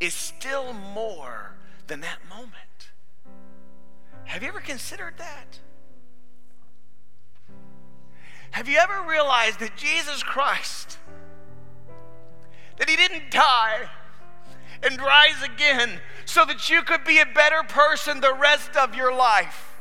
is 0.00 0.14
still 0.14 0.72
more 0.72 1.56
than 1.86 2.00
that 2.00 2.18
moment. 2.28 2.90
Have 4.24 4.42
you 4.42 4.48
ever 4.48 4.60
considered 4.60 5.14
that? 5.18 5.60
Have 8.52 8.68
you 8.68 8.78
ever 8.78 9.02
realized 9.08 9.58
that 9.60 9.76
Jesus 9.76 10.22
Christ, 10.22 10.98
that 12.76 12.88
He 12.88 12.96
didn't 12.96 13.30
die 13.30 13.90
and 14.82 15.00
rise 15.00 15.42
again 15.42 16.00
so 16.24 16.44
that 16.44 16.70
you 16.70 16.82
could 16.82 17.04
be 17.04 17.18
a 17.18 17.26
better 17.26 17.62
person 17.64 18.20
the 18.20 18.34
rest 18.34 18.76
of 18.76 18.94
your 18.94 19.12
life? 19.14 19.74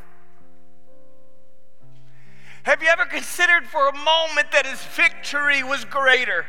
Have 2.63 2.82
you 2.82 2.88
ever 2.88 3.06
considered 3.06 3.67
for 3.67 3.89
a 3.89 3.93
moment 3.93 4.52
that 4.52 4.65
His 4.65 4.82
victory 4.84 5.63
was 5.63 5.86
greater? 5.86 6.45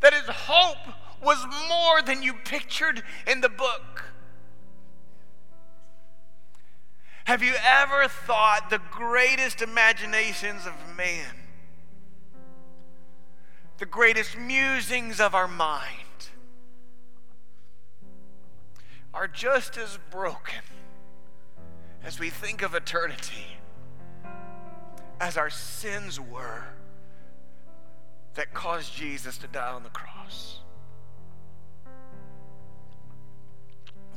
That 0.00 0.12
His 0.12 0.28
hope 0.28 0.94
was 1.22 1.44
more 1.68 2.02
than 2.02 2.22
you 2.22 2.34
pictured 2.44 3.02
in 3.26 3.40
the 3.40 3.48
book. 3.48 4.04
Have 7.24 7.42
you 7.42 7.54
ever 7.64 8.08
thought 8.08 8.70
the 8.70 8.80
greatest 8.90 9.62
imaginations 9.62 10.66
of 10.66 10.72
man, 10.96 11.34
the 13.78 13.86
greatest 13.86 14.36
musings 14.36 15.20
of 15.20 15.34
our 15.34 15.46
mind, 15.46 16.28
are 19.12 19.28
just 19.28 19.76
as 19.76 19.98
broken 20.10 20.62
as 22.02 22.18
we 22.18 22.30
think 22.30 22.62
of 22.62 22.74
eternity 22.74 23.58
as 25.20 25.36
our 25.36 25.50
sins 25.50 26.18
were 26.18 26.64
that 28.34 28.54
caused 28.54 28.94
Jesus 28.94 29.36
to 29.38 29.46
die 29.46 29.72
on 29.72 29.82
the 29.82 29.90
cross? 29.90 30.60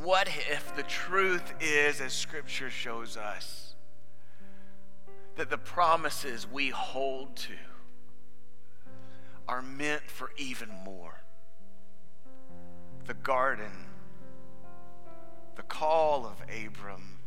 What 0.03 0.27
if 0.27 0.75
the 0.75 0.83
truth 0.83 1.53
is, 1.61 2.01
as 2.01 2.11
Scripture 2.11 2.69
shows 2.69 3.15
us, 3.15 3.75
that 5.37 5.49
the 5.49 5.57
promises 5.57 6.45
we 6.45 6.69
hold 6.71 7.37
to 7.37 7.53
are 9.47 9.61
meant 9.61 10.01
for 10.11 10.31
even 10.35 10.67
more? 10.83 11.21
The 13.05 13.13
garden, 13.13 13.71
the 15.55 15.63
call 15.63 16.25
of 16.25 16.41
Abram, 16.49 17.19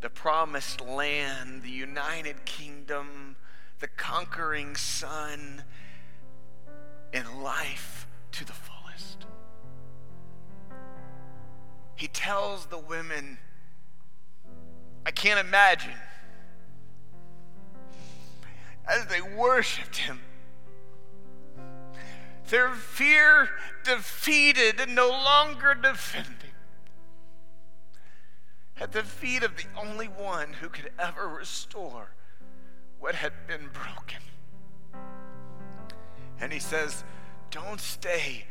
the 0.00 0.10
promised 0.10 0.80
land, 0.80 1.64
the 1.64 1.68
united 1.70 2.44
kingdom, 2.44 3.34
the 3.80 3.88
conquering 3.88 4.76
son, 4.76 5.64
and 7.12 7.42
life 7.42 8.06
to 8.30 8.44
the 8.44 8.52
he 11.98 12.06
tells 12.06 12.66
the 12.66 12.78
women, 12.78 13.38
I 15.04 15.10
can't 15.10 15.44
imagine, 15.44 15.98
as 18.86 19.06
they 19.06 19.20
worshiped 19.20 19.96
him, 19.96 20.20
their 22.50 22.72
fear 22.72 23.48
defeated 23.82 24.78
and 24.80 24.94
no 24.94 25.08
longer 25.08 25.74
defending, 25.74 26.52
at 28.80 28.92
the 28.92 29.02
feet 29.02 29.42
of 29.42 29.56
the 29.56 29.66
only 29.76 30.06
one 30.06 30.52
who 30.52 30.68
could 30.68 30.92
ever 31.00 31.26
restore 31.26 32.10
what 33.00 33.16
had 33.16 33.32
been 33.48 33.70
broken. 33.72 34.22
And 36.40 36.52
he 36.52 36.60
says, 36.60 37.02
Don't 37.50 37.80
stay, 37.80 38.44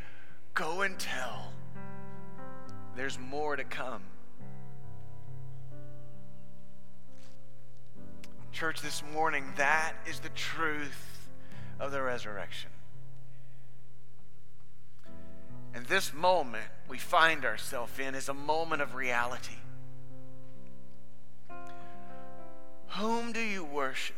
go 0.53 0.81
and 0.81 0.99
tell 0.99 1.53
there's 2.97 3.19
more 3.19 3.55
to 3.55 3.63
come. 3.63 4.01
Church, 8.51 8.81
this 8.81 9.03
morning, 9.13 9.43
that 9.55 9.93
is 10.09 10.19
the 10.19 10.29
truth 10.29 11.29
of 11.79 11.91
the 11.91 12.01
resurrection. 12.01 12.71
And 15.75 15.85
this 15.85 16.11
moment 16.11 16.65
we 16.89 16.97
find 16.97 17.45
ourselves 17.45 17.99
in 17.99 18.15
is 18.15 18.29
a 18.29 18.33
moment 18.33 18.81
of 18.81 18.95
reality. 18.95 19.53
Whom 22.87 23.31
do 23.31 23.41
you 23.41 23.63
worship? 23.63 24.15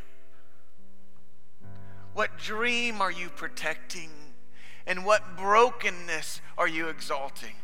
What 2.14 2.38
dream 2.38 3.02
are 3.02 3.12
you 3.12 3.28
protecting? 3.30 4.10
And 4.88 5.06
what 5.06 5.36
brokenness 5.36 6.40
are 6.58 6.68
you 6.68 6.88
exalting? 6.88 7.56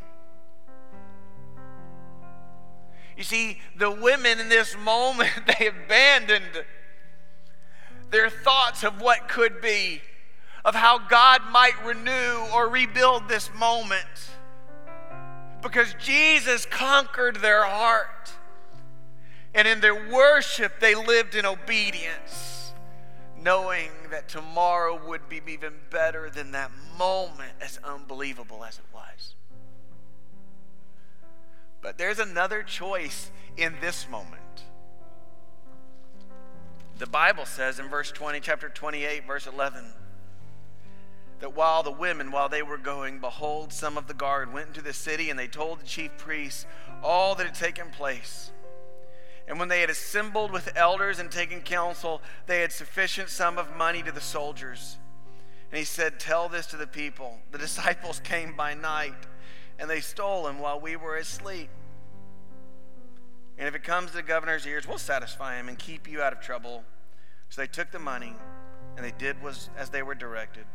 You 3.18 3.24
see, 3.24 3.60
the 3.78 3.90
women 3.90 4.40
in 4.40 4.50
this 4.50 4.76
moment, 4.78 5.32
they 5.60 5.68
abandoned 5.68 6.66
their 8.12 8.30
thoughts 8.30 8.84
of 8.84 9.02
what 9.02 9.28
could 9.28 9.62
be, 9.62 10.02
of 10.64 10.76
how 10.76 10.98
God 10.98 11.42
might 11.52 11.84
renew 11.86 12.48
or 12.54 12.70
rebuild 12.70 13.28
this 13.28 13.50
moment. 13.54 14.06
Because 15.62 15.96
Jesus 16.00 16.66
conquered 16.66 17.38
their 17.38 17.64
heart. 17.64 18.32
And 19.54 19.68
in 19.68 19.80
their 19.80 20.12
worship, 20.12 20.82
they 20.82 20.96
lived 20.96 21.34
in 21.34 21.46
obedience, 21.46 22.74
knowing 23.42 23.90
that 24.12 24.28
tomorrow 24.28 25.00
would 25.08 25.30
be 25.30 25.42
even 25.48 25.74
better 25.90 26.30
than 26.30 26.52
that 26.52 26.72
moment, 27.00 27.54
as 27.62 27.80
unbelievable 27.84 28.66
as 28.66 28.80
it 28.80 28.86
was. 28.94 29.36
But 31.82 31.98
there's 31.98 32.20
another 32.20 32.64
choice 32.64 33.32
in 33.58 33.76
this 33.82 34.08
moment. 34.10 34.42
The 36.98 37.08
Bible 37.08 37.46
says 37.46 37.80
in 37.80 37.90
verse 37.90 38.12
20, 38.12 38.40
chapter 38.40 38.70
28, 38.70 39.28
verse 39.28 39.48
11, 39.48 39.86
that 41.40 41.54
while 41.54 41.84
the 41.84 41.92
women, 41.92 42.32
while 42.32 42.48
they 42.48 42.62
were 42.62 42.78
going, 42.78 43.20
behold, 43.20 43.74
some 43.74 43.98
of 43.98 44.08
the 44.08 44.14
guard 44.14 44.54
went 44.54 44.68
into 44.68 44.82
the 44.82 44.94
city 44.94 45.30
and 45.30 45.38
they 45.38 45.48
told 45.48 45.82
the 45.82 45.86
chief 45.86 46.16
priests 46.18 46.66
all 47.04 47.36
that 47.36 47.46
had 47.46 47.56
taken 47.56 47.90
place. 47.90 48.52
And 49.48 49.60
when 49.60 49.68
they 49.68 49.82
had 49.82 49.90
assembled 49.90 50.52
with 50.52 50.76
elders 50.76 51.20
and 51.20 51.32
taken 51.32 51.62
counsel, 51.62 52.22
they 52.48 52.62
had 52.62 52.72
sufficient 52.72 53.30
sum 53.30 53.60
of 53.60 53.76
money 53.76 54.02
to 54.02 54.12
the 54.12 54.22
soldiers 54.22 54.98
And 55.72 55.78
he 55.78 55.86
said, 55.86 56.20
Tell 56.20 56.50
this 56.50 56.66
to 56.68 56.78
the 56.78 56.88
people. 56.88 57.40
The 57.52 57.58
disciples 57.68 58.20
came 58.20 58.56
by 58.56 58.74
night, 58.74 59.14
and 59.80 59.90
they 59.90 60.02
stole 60.02 60.48
him 60.48 60.60
while 60.60 60.80
we 60.80 60.96
were 60.96 61.18
asleep. 61.18 61.70
And 63.58 63.68
if 63.68 63.76
it 63.76 63.84
comes 63.84 64.12
to 64.12 64.18
the 64.18 64.24
governor's 64.24 64.66
ears, 64.66 64.88
we'll 64.88 64.98
satisfy 64.98 65.58
him 65.58 65.70
and 65.70 65.78
keep 65.78 66.10
you 66.10 66.22
out 66.22 66.34
of 66.34 66.42
trouble. 66.42 66.84
So 67.50 67.62
they 67.62 67.68
took 67.68 67.92
the 67.92 68.00
money, 68.00 68.34
and 68.96 69.06
they 69.06 69.14
did 69.18 69.42
was 69.42 69.70
as 69.78 69.90
they 69.90 70.04
were 70.04 70.16
directed. 70.16 70.66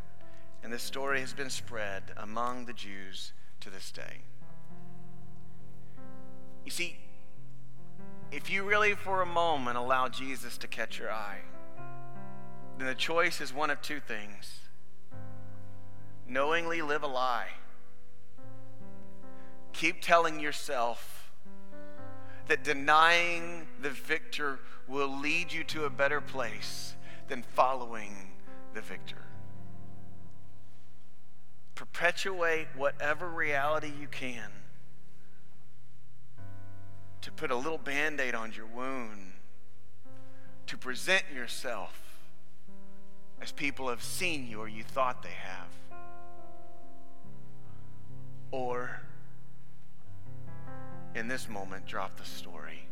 And 0.63 0.73
this 0.73 0.83
story 0.83 1.21
has 1.21 1.33
been 1.33 1.51
spread 1.51 2.03
among 2.17 2.67
the 2.67 2.73
Jews 2.73 3.33
to 3.61 3.71
this 3.71 3.91
day. 3.91 4.23
You 6.65 6.71
see, 6.71 6.97
if 8.31 8.51
you 8.51 8.63
really 8.63 8.95
for 8.95 9.23
a 9.23 9.27
moment 9.27 9.77
allow 9.77 10.09
Jesus 10.09 10.57
to 10.59 10.69
catch 10.69 10.99
your 10.99 11.11
eye, 11.11 11.41
then 12.79 12.87
the 12.87 12.95
choice 12.95 13.41
is 13.41 13.53
one 13.53 13.71
of 13.71 13.83
two 13.83 14.01
things 14.01 14.61
knowingly 16.31 16.81
live 16.81 17.03
a 17.03 17.07
lie. 17.09 17.49
Keep 19.73 20.03
telling 20.03 20.41
yourself 20.41 21.33
that 22.49 22.65
denying 22.65 23.67
the 23.81 23.91
victor 23.91 24.59
will 24.89 25.19
lead 25.21 25.53
you 25.53 25.63
to 25.65 25.85
a 25.85 25.91
better 25.91 26.21
place 26.21 26.95
than 27.29 27.43
following 27.43 28.33
the 28.75 28.81
victor. 28.81 29.23
Perpetuate 31.75 32.67
whatever 32.77 33.29
reality 33.29 33.93
you 34.01 34.09
can 34.09 34.51
to 37.23 37.31
put 37.33 37.51
a 37.51 37.57
little 37.57 37.79
band 37.79 38.21
aid 38.21 38.35
on 38.35 38.53
your 38.53 38.67
wound, 38.67 39.33
to 40.67 40.77
present 40.77 41.25
yourself 41.35 41.97
as 43.41 43.53
people 43.53 43.89
have 43.89 44.03
seen 44.03 44.47
you 44.47 44.61
or 44.61 44.69
you 44.69 44.83
thought 44.83 45.23
they 45.23 45.29
have. 45.29 45.69
Or, 48.51 49.03
in 51.15 51.29
this 51.29 51.49
moment, 51.49 51.87
drop 51.87 52.17
the 52.17 52.25
story 52.25 52.87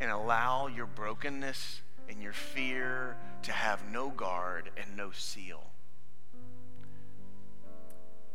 and 0.00 0.10
allow 0.10 0.66
your 0.66 0.86
brokenness 0.86 1.80
and 2.08 2.22
your 2.22 2.32
fear 2.32 3.16
to 3.42 3.52
have 3.52 3.90
no 3.90 4.10
guard 4.10 4.70
and 4.76 4.96
no 4.96 5.10
seal. 5.12 5.70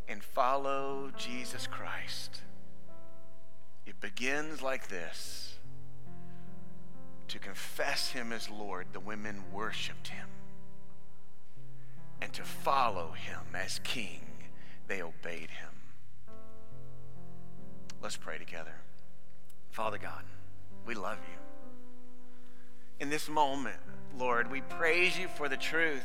And 0.07 0.23
follow 0.23 1.11
Jesus 1.15 1.67
Christ. 1.67 2.41
It 3.85 3.99
begins 4.01 4.61
like 4.61 4.87
this 4.87 5.59
to 7.27 7.37
confess 7.37 8.09
him 8.09 8.33
as 8.33 8.49
Lord, 8.49 8.87
the 8.91 8.99
women 8.99 9.43
worshiped 9.53 10.07
him. 10.07 10.27
And 12.21 12.33
to 12.33 12.43
follow 12.43 13.11
him 13.11 13.41
as 13.53 13.79
king, 13.83 14.21
they 14.87 15.01
obeyed 15.01 15.51
him. 15.51 15.78
Let's 18.01 18.17
pray 18.17 18.37
together. 18.37 18.73
Father 19.71 19.97
God, 19.97 20.23
we 20.85 20.95
love 20.95 21.17
you. 21.17 21.39
In 22.99 23.09
this 23.09 23.29
moment, 23.29 23.77
Lord, 24.17 24.51
we 24.51 24.61
praise 24.61 25.17
you 25.17 25.27
for 25.27 25.49
the 25.49 25.57
truth 25.57 26.03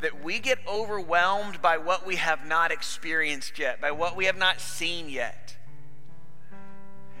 that 0.00 0.22
we 0.22 0.38
get 0.38 0.58
overwhelmed 0.68 1.60
by 1.60 1.76
what 1.78 2.06
we 2.06 2.16
have 2.16 2.46
not 2.46 2.70
experienced 2.70 3.58
yet, 3.58 3.80
by 3.80 3.90
what 3.90 4.16
we 4.16 4.26
have 4.26 4.36
not 4.36 4.60
seen 4.60 5.08
yet. 5.08 5.56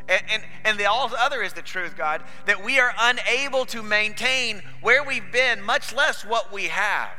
And, 0.08 0.22
and, 0.30 0.42
and 0.64 0.78
the 0.78 0.86
all 0.86 1.10
other 1.14 1.42
is 1.42 1.52
the 1.52 1.62
truth, 1.62 1.96
God, 1.96 2.22
that 2.46 2.64
we 2.64 2.78
are 2.78 2.94
unable 2.98 3.66
to 3.66 3.82
maintain 3.82 4.62
where 4.80 5.04
we've 5.04 5.30
been, 5.32 5.60
much 5.60 5.94
less 5.94 6.24
what 6.24 6.52
we 6.52 6.64
have. 6.64 7.10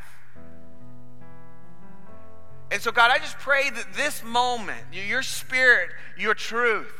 And 2.72 2.82
so, 2.82 2.91
God, 2.91 3.09
I 3.11 3.17
just 3.17 3.39
pray 3.39 3.70
that 3.70 3.93
this 3.93 4.24
moment, 4.24 4.84
your 4.91 5.24
spirit, 5.24 5.89
your 6.17 6.36
truth, 6.36 6.93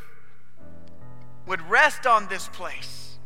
would 1.46 1.60
rest 1.68 2.06
on 2.06 2.28
this 2.28 2.48
place. 2.48 3.18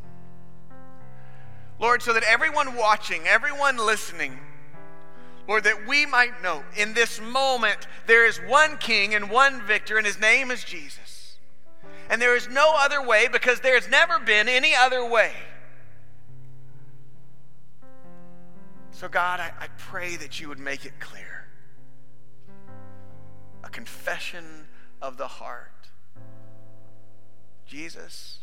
Lord, 1.78 2.02
so 2.02 2.12
that 2.12 2.22
everyone 2.24 2.76
watching, 2.76 3.26
everyone 3.26 3.78
listening, 3.78 4.38
Lord, 5.48 5.64
that 5.64 5.86
we 5.86 6.06
might 6.06 6.42
know 6.42 6.62
in 6.76 6.94
this 6.94 7.20
moment 7.20 7.86
there 8.06 8.26
is 8.26 8.38
one 8.38 8.76
king 8.78 9.14
and 9.14 9.30
one 9.30 9.62
victor, 9.62 9.96
and 9.96 10.06
his 10.06 10.20
name 10.20 10.50
is 10.50 10.64
Jesus. 10.64 11.38
And 12.10 12.20
there 12.20 12.36
is 12.36 12.48
no 12.48 12.74
other 12.76 13.02
way 13.02 13.28
because 13.32 13.60
there 13.60 13.74
has 13.74 13.88
never 13.88 14.18
been 14.18 14.48
any 14.48 14.74
other 14.74 15.08
way. 15.08 15.32
So, 18.90 19.08
God, 19.08 19.40
I, 19.40 19.50
I 19.58 19.68
pray 19.78 20.16
that 20.16 20.40
you 20.40 20.48
would 20.48 20.58
make 20.58 20.84
it 20.84 21.00
clear 21.00 21.33
confession 23.74 24.68
of 25.02 25.16
the 25.16 25.26
heart. 25.26 25.88
Jesus, 27.66 28.38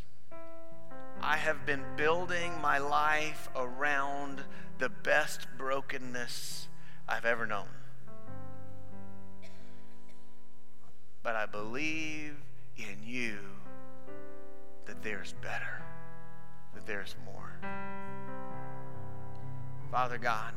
I 1.22 1.38
have 1.38 1.66
been 1.66 1.84
building 1.96 2.52
my 2.62 2.80
life 2.80 3.48
around 3.56 4.44
the 4.78 4.90
best 4.90 5.48
brokenness 5.58 6.68
I've 7.08 7.24
ever 7.24 7.46
known. 7.46 7.70
But 11.24 11.38
I 11.38 11.46
believe 11.46 12.36
in 12.76 12.98
you 13.02 13.38
that 14.86 15.02
there's 15.02 15.34
better, 15.42 15.82
that 16.76 16.86
there's 16.86 17.16
more. 17.24 17.54
Father 19.90 20.18
God, 20.18 20.54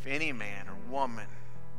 if 0.00 0.06
any 0.06 0.32
man 0.32 0.66
or 0.66 0.90
woman, 0.90 1.26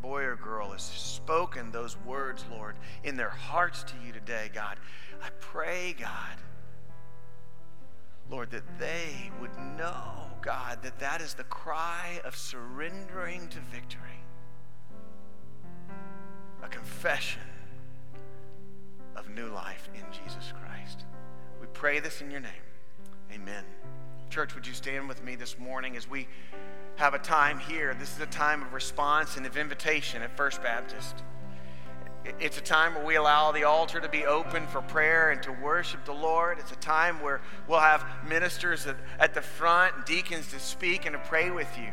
boy 0.01 0.23
or 0.23 0.35
girl, 0.35 0.71
has 0.71 0.81
spoken 0.81 1.71
those 1.71 1.97
words, 2.05 2.45
Lord, 2.51 2.75
in 3.03 3.17
their 3.17 3.29
hearts 3.29 3.83
to 3.83 3.93
you 4.05 4.13
today, 4.13 4.49
God, 4.53 4.77
I 5.21 5.29
pray, 5.39 5.95
God, 5.99 6.37
Lord, 8.29 8.51
that 8.51 8.79
they 8.79 9.31
would 9.39 9.55
know, 9.77 10.25
God, 10.41 10.79
that 10.83 10.99
that 10.99 11.21
is 11.21 11.33
the 11.33 11.45
cry 11.45 12.19
of 12.25 12.35
surrendering 12.35 13.47
to 13.49 13.59
victory. 13.71 14.01
A 16.63 16.67
confession 16.67 17.41
of 19.15 19.29
new 19.29 19.47
life 19.47 19.89
in 19.95 20.03
Jesus 20.11 20.53
Christ. 20.61 21.05
We 21.61 21.67
pray 21.67 21.99
this 21.99 22.21
in 22.21 22.29
your 22.29 22.41
name. 22.41 22.51
Amen. 23.33 23.63
Church, 24.29 24.53
would 24.55 24.67
you 24.67 24.73
stand 24.73 25.07
with 25.07 25.23
me 25.23 25.35
this 25.35 25.57
morning 25.57 25.95
as 25.95 26.09
we 26.09 26.27
have 26.97 27.13
a 27.13 27.19
time 27.19 27.59
here? 27.59 27.93
This 27.93 28.11
is 28.13 28.19
a 28.19 28.25
time 28.25 28.63
of 28.63 28.73
response 28.73 29.37
and 29.37 29.45
of 29.45 29.55
invitation 29.55 30.23
at 30.23 30.35
First 30.35 30.61
Baptist. 30.63 31.23
It's 32.39 32.57
a 32.57 32.61
time 32.61 32.95
where 32.95 33.05
we 33.05 33.15
allow 33.15 33.51
the 33.51 33.63
altar 33.63 34.01
to 34.01 34.09
be 34.09 34.25
open 34.25 34.67
for 34.67 34.81
prayer 34.81 35.29
and 35.29 35.41
to 35.43 35.51
worship 35.51 36.03
the 36.05 36.13
Lord. 36.13 36.57
It's 36.59 36.71
a 36.71 36.77
time 36.77 37.21
where 37.21 37.39
we'll 37.67 37.79
have 37.79 38.03
ministers 38.27 38.87
at, 38.87 38.97
at 39.19 39.33
the 39.33 39.41
front, 39.41 40.05
deacons 40.05 40.51
to 40.51 40.59
speak 40.59 41.05
and 41.05 41.13
to 41.13 41.19
pray 41.19 41.51
with 41.51 41.69
you. 41.77 41.91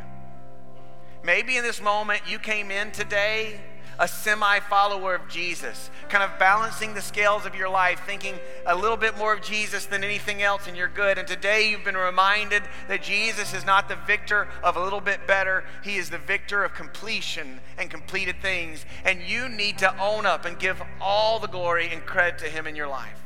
Maybe 1.25 1.57
in 1.57 1.63
this 1.63 1.81
moment 1.81 2.21
you 2.27 2.37
came 2.37 2.69
in 2.69 2.91
today 2.91 3.59
a 3.97 4.07
semi 4.07 4.59
follower 4.59 5.15
of 5.15 5.27
Jesus, 5.27 5.89
kind 6.07 6.23
of 6.23 6.37
balancing 6.37 6.93
the 6.93 7.01
scales 7.01 7.47
of 7.47 7.55
your 7.55 7.69
life, 7.69 8.01
thinking 8.05 8.35
a 8.67 8.75
little 8.75 8.97
bit 8.97 9.17
more 9.17 9.33
of 9.33 9.41
Jesus 9.41 9.87
than 9.87 10.03
anything 10.03 10.43
else, 10.43 10.67
and 10.67 10.77
you're 10.77 10.87
good. 10.87 11.17
And 11.17 11.27
today 11.27 11.69
you've 11.69 11.83
been 11.83 11.97
reminded 11.97 12.61
that 12.89 13.01
Jesus 13.01 13.55
is 13.55 13.65
not 13.65 13.89
the 13.89 13.95
victor 13.95 14.47
of 14.63 14.75
a 14.75 14.83
little 14.83 15.01
bit 15.01 15.25
better, 15.25 15.63
He 15.83 15.95
is 15.95 16.11
the 16.11 16.19
victor 16.19 16.63
of 16.63 16.75
completion 16.75 17.59
and 17.79 17.89
completed 17.89 18.35
things. 18.41 18.85
And 19.03 19.23
you 19.23 19.49
need 19.49 19.79
to 19.79 19.97
own 19.99 20.27
up 20.27 20.45
and 20.45 20.59
give 20.59 20.79
all 21.01 21.39
the 21.39 21.47
glory 21.47 21.89
and 21.91 22.05
credit 22.05 22.37
to 22.39 22.45
Him 22.45 22.67
in 22.67 22.75
your 22.75 22.87
life. 22.87 23.25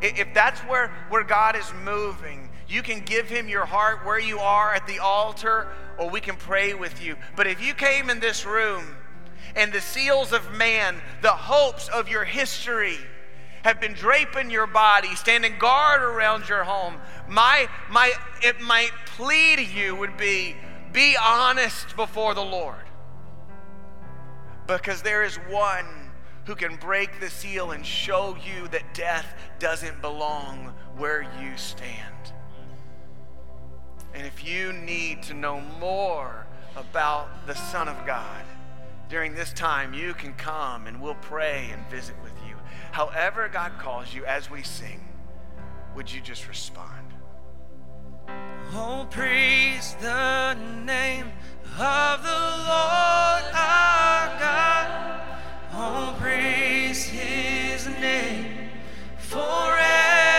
If 0.00 0.34
that's 0.34 0.60
where, 0.62 0.88
where 1.08 1.22
God 1.22 1.54
is 1.54 1.72
moving, 1.84 2.50
you 2.68 2.82
can 2.82 3.00
give 3.00 3.28
him 3.28 3.48
your 3.48 3.66
heart 3.66 4.04
where 4.04 4.18
you 4.18 4.38
are 4.38 4.74
at 4.74 4.86
the 4.86 4.98
altar, 4.98 5.68
or 5.98 6.10
we 6.10 6.20
can 6.20 6.36
pray 6.36 6.74
with 6.74 7.02
you. 7.02 7.16
But 7.36 7.46
if 7.46 7.64
you 7.64 7.74
came 7.74 8.10
in 8.10 8.20
this 8.20 8.44
room 8.44 8.96
and 9.56 9.72
the 9.72 9.80
seals 9.80 10.32
of 10.32 10.52
man, 10.52 11.00
the 11.22 11.30
hopes 11.30 11.88
of 11.88 12.08
your 12.08 12.24
history, 12.24 12.98
have 13.64 13.80
been 13.80 13.94
draping 13.94 14.50
your 14.50 14.66
body, 14.66 15.14
standing 15.14 15.58
guard 15.58 16.02
around 16.02 16.48
your 16.50 16.64
home. 16.64 16.96
My, 17.26 17.66
my, 17.90 18.12
it, 18.42 18.60
my 18.60 18.90
plea 19.06 19.56
to 19.56 19.64
you 19.64 19.96
would 19.96 20.18
be 20.18 20.54
be 20.94 21.16
honest 21.20 21.96
before 21.96 22.34
the 22.34 22.44
Lord. 22.44 22.86
Because 24.66 25.02
there 25.02 25.24
is 25.24 25.36
one 25.50 26.12
who 26.46 26.54
can 26.54 26.76
break 26.76 27.20
the 27.20 27.28
seal 27.28 27.72
and 27.72 27.84
show 27.84 28.36
you 28.36 28.68
that 28.68 28.94
death 28.94 29.26
doesn't 29.58 30.00
belong 30.00 30.72
where 30.96 31.22
you 31.40 31.56
stand. 31.56 32.32
And 34.14 34.26
if 34.26 34.44
you 34.44 34.72
need 34.72 35.22
to 35.24 35.34
know 35.34 35.60
more 35.80 36.46
about 36.76 37.46
the 37.46 37.54
Son 37.54 37.88
of 37.88 38.06
God, 38.06 38.44
during 39.08 39.34
this 39.34 39.52
time, 39.52 39.92
you 39.92 40.14
can 40.14 40.32
come 40.34 40.86
and 40.86 41.00
we'll 41.00 41.14
pray 41.16 41.68
and 41.72 41.84
visit 41.90 42.14
with 42.22 42.32
you. 42.48 42.56
However, 42.92 43.48
God 43.52 43.72
calls 43.78 44.14
you 44.14 44.24
as 44.24 44.50
we 44.50 44.62
sing, 44.62 45.00
would 45.94 46.10
you 46.10 46.20
just 46.20 46.48
respond? 46.48 47.12
Oh, 48.72 49.06
praise 49.10 49.94
the 50.00 50.54
name 50.54 51.26
of 51.78 52.22
the 52.22 52.44
Lord 52.68 53.44
our 53.52 54.38
God. 54.38 55.20
Oh, 55.72 56.16
praise 56.20 57.04
his 57.04 57.86
name 57.86 58.70
forevermore. 59.18 60.33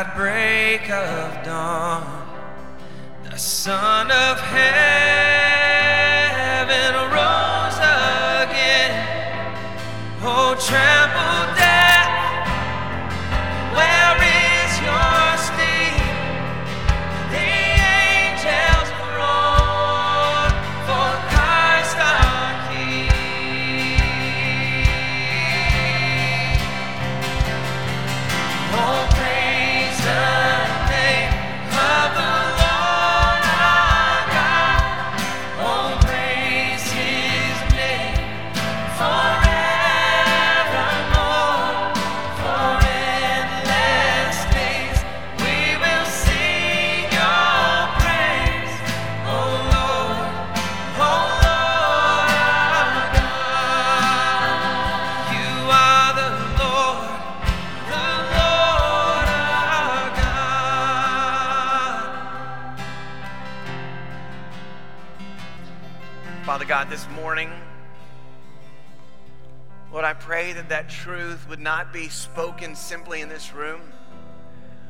At 0.00 0.16
break 0.16 0.88
of 0.90 1.44
dawn, 1.44 2.26
the 3.30 3.36
Son 3.36 4.10
of 4.10 4.40
Heaven 4.40 5.29
pray 70.40 70.52
that 70.54 70.70
that 70.70 70.88
truth 70.88 71.46
would 71.50 71.60
not 71.60 71.92
be 71.92 72.08
spoken 72.08 72.74
simply 72.74 73.20
in 73.20 73.28
this 73.28 73.52
room, 73.52 73.80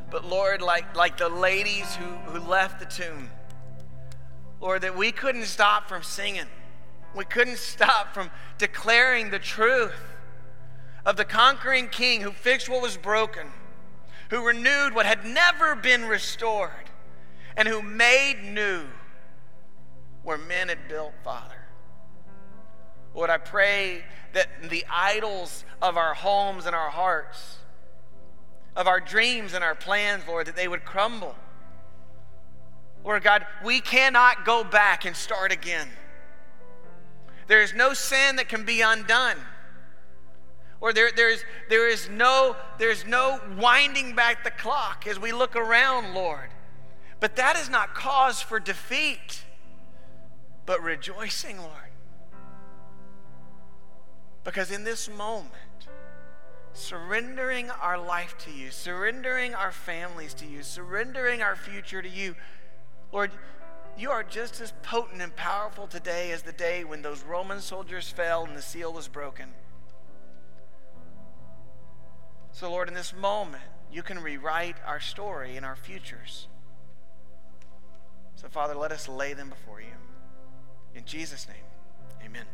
but 0.09 0.25
Lord, 0.25 0.63
like, 0.63 0.95
like 0.95 1.19
the 1.19 1.29
ladies 1.29 1.97
who, 1.97 2.05
who 2.31 2.39
left 2.39 2.79
the 2.79 2.87
tomb, 2.87 3.31
Lord, 4.61 4.83
that 4.83 4.97
we 4.97 5.11
couldn't 5.11 5.47
stop 5.47 5.89
from 5.89 6.05
singing. 6.05 6.47
We 7.17 7.25
couldn't 7.25 7.59
stop 7.59 8.15
from 8.15 8.31
declaring 8.59 9.31
the 9.31 9.41
truth 9.41 10.01
of 11.05 11.17
the 11.17 11.25
conquering 11.25 11.89
king 11.89 12.21
who 12.21 12.31
fixed 12.31 12.69
what 12.69 12.81
was 12.81 12.97
broken, 12.97 13.49
who 14.29 14.47
renewed 14.47 14.95
what 14.95 15.07
had 15.07 15.25
never 15.25 15.75
been 15.75 16.05
restored, 16.05 16.91
and 17.57 17.67
who 17.67 17.83
made 17.83 18.37
new 18.45 18.85
where 20.23 20.39
men 20.39 20.69
had 20.69 20.87
built, 20.87 21.15
Father. 21.25 21.60
Lord, 23.15 23.31
I 23.31 23.39
pray 23.39 24.03
that 24.33 24.49
the 24.69 24.85
idols 24.89 25.65
of 25.83 25.97
our 25.97 26.15
homes 26.15 26.67
and 26.67 26.75
our 26.75 26.91
hearts, 26.91 27.59
of 28.77 28.87
our 28.87 29.01
dreams 29.01 29.55
and 29.55 29.65
our 29.65 29.75
plans, 29.75 30.25
Lord, 30.29 30.47
that 30.47 30.57
they 30.57 30.69
would 30.69 30.85
crumble. 30.85 31.35
Lord 33.05 33.23
God, 33.23 33.47
we 33.65 33.81
cannot 33.81 34.45
go 34.45 34.63
back 34.63 35.05
and 35.05 35.17
start 35.17 35.53
again. 35.53 35.89
There 37.47 37.63
is 37.63 37.75
no 37.75 37.95
sin 37.95 38.37
that 38.37 38.49
can 38.49 38.65
be 38.65 38.81
undone. 38.81 39.39
Or 40.81 40.93
there, 40.93 41.11
there's, 41.15 41.45
there 41.69 41.89
is 41.89 42.09
no, 42.09 42.57
there's 42.79 43.05
no 43.05 43.41
winding 43.59 44.15
back 44.15 44.45
the 44.45 44.51
clock 44.51 45.07
as 45.07 45.19
we 45.19 45.33
look 45.33 45.57
around, 45.57 46.15
Lord. 46.15 46.51
But 47.19 47.37
that 47.37 47.57
is 47.57 47.69
not 47.69 47.95
cause 47.95 48.41
for 48.41 48.61
defeat, 48.61 49.43
but 50.65 50.83
rejoicing, 50.83 51.59
Lord. 51.59 51.90
Because 54.45 54.71
in 54.71 54.85
this 54.85 55.09
moment, 55.09 55.55
surrendering 56.73 57.71
our 57.71 57.99
life 57.99 58.37
to 58.39 58.51
you, 58.51 58.71
surrendering 58.71 59.55
our 59.55 59.73
families 59.73 60.35
to 60.35 60.47
you, 60.47 60.63
surrendering 60.63 61.43
our 61.43 61.57
future 61.57 62.01
to 62.01 62.09
you, 62.09 62.35
Lord, 63.13 63.31
you 63.99 64.11
are 64.11 64.23
just 64.23 64.61
as 64.61 64.73
potent 64.83 65.21
and 65.21 65.35
powerful 65.37 65.87
today 65.87 66.33
as 66.33 66.43
the 66.43 66.53
day 66.53 66.85
when 66.85 67.03
those 67.03 67.23
Roman 67.23 67.61
soldiers 67.61 68.09
fell 68.09 68.45
and 68.45 68.57
the 68.57 68.63
seal 68.63 68.93
was 68.93 69.09
broken. 69.09 69.51
So, 72.53 72.71
Lord, 72.71 72.89
in 72.89 72.95
this 72.95 73.15
moment, 73.15 73.63
you 73.93 74.03
can 74.03 74.19
rewrite 74.19 74.77
our 74.87 75.01
story 75.01 75.57
and 75.57 75.67
our 75.67 75.77
futures. 75.77 76.49
So, 78.37 78.49
Father, 78.49 78.75
let 78.75 78.93
us 78.93 79.09
lay 79.09 79.35
them 79.35 79.51
before 79.51 79.81
you. 79.81 79.93
In 80.95 81.05
Jesus' 81.05 81.47
name, 81.47 81.65
amen. 82.25 82.47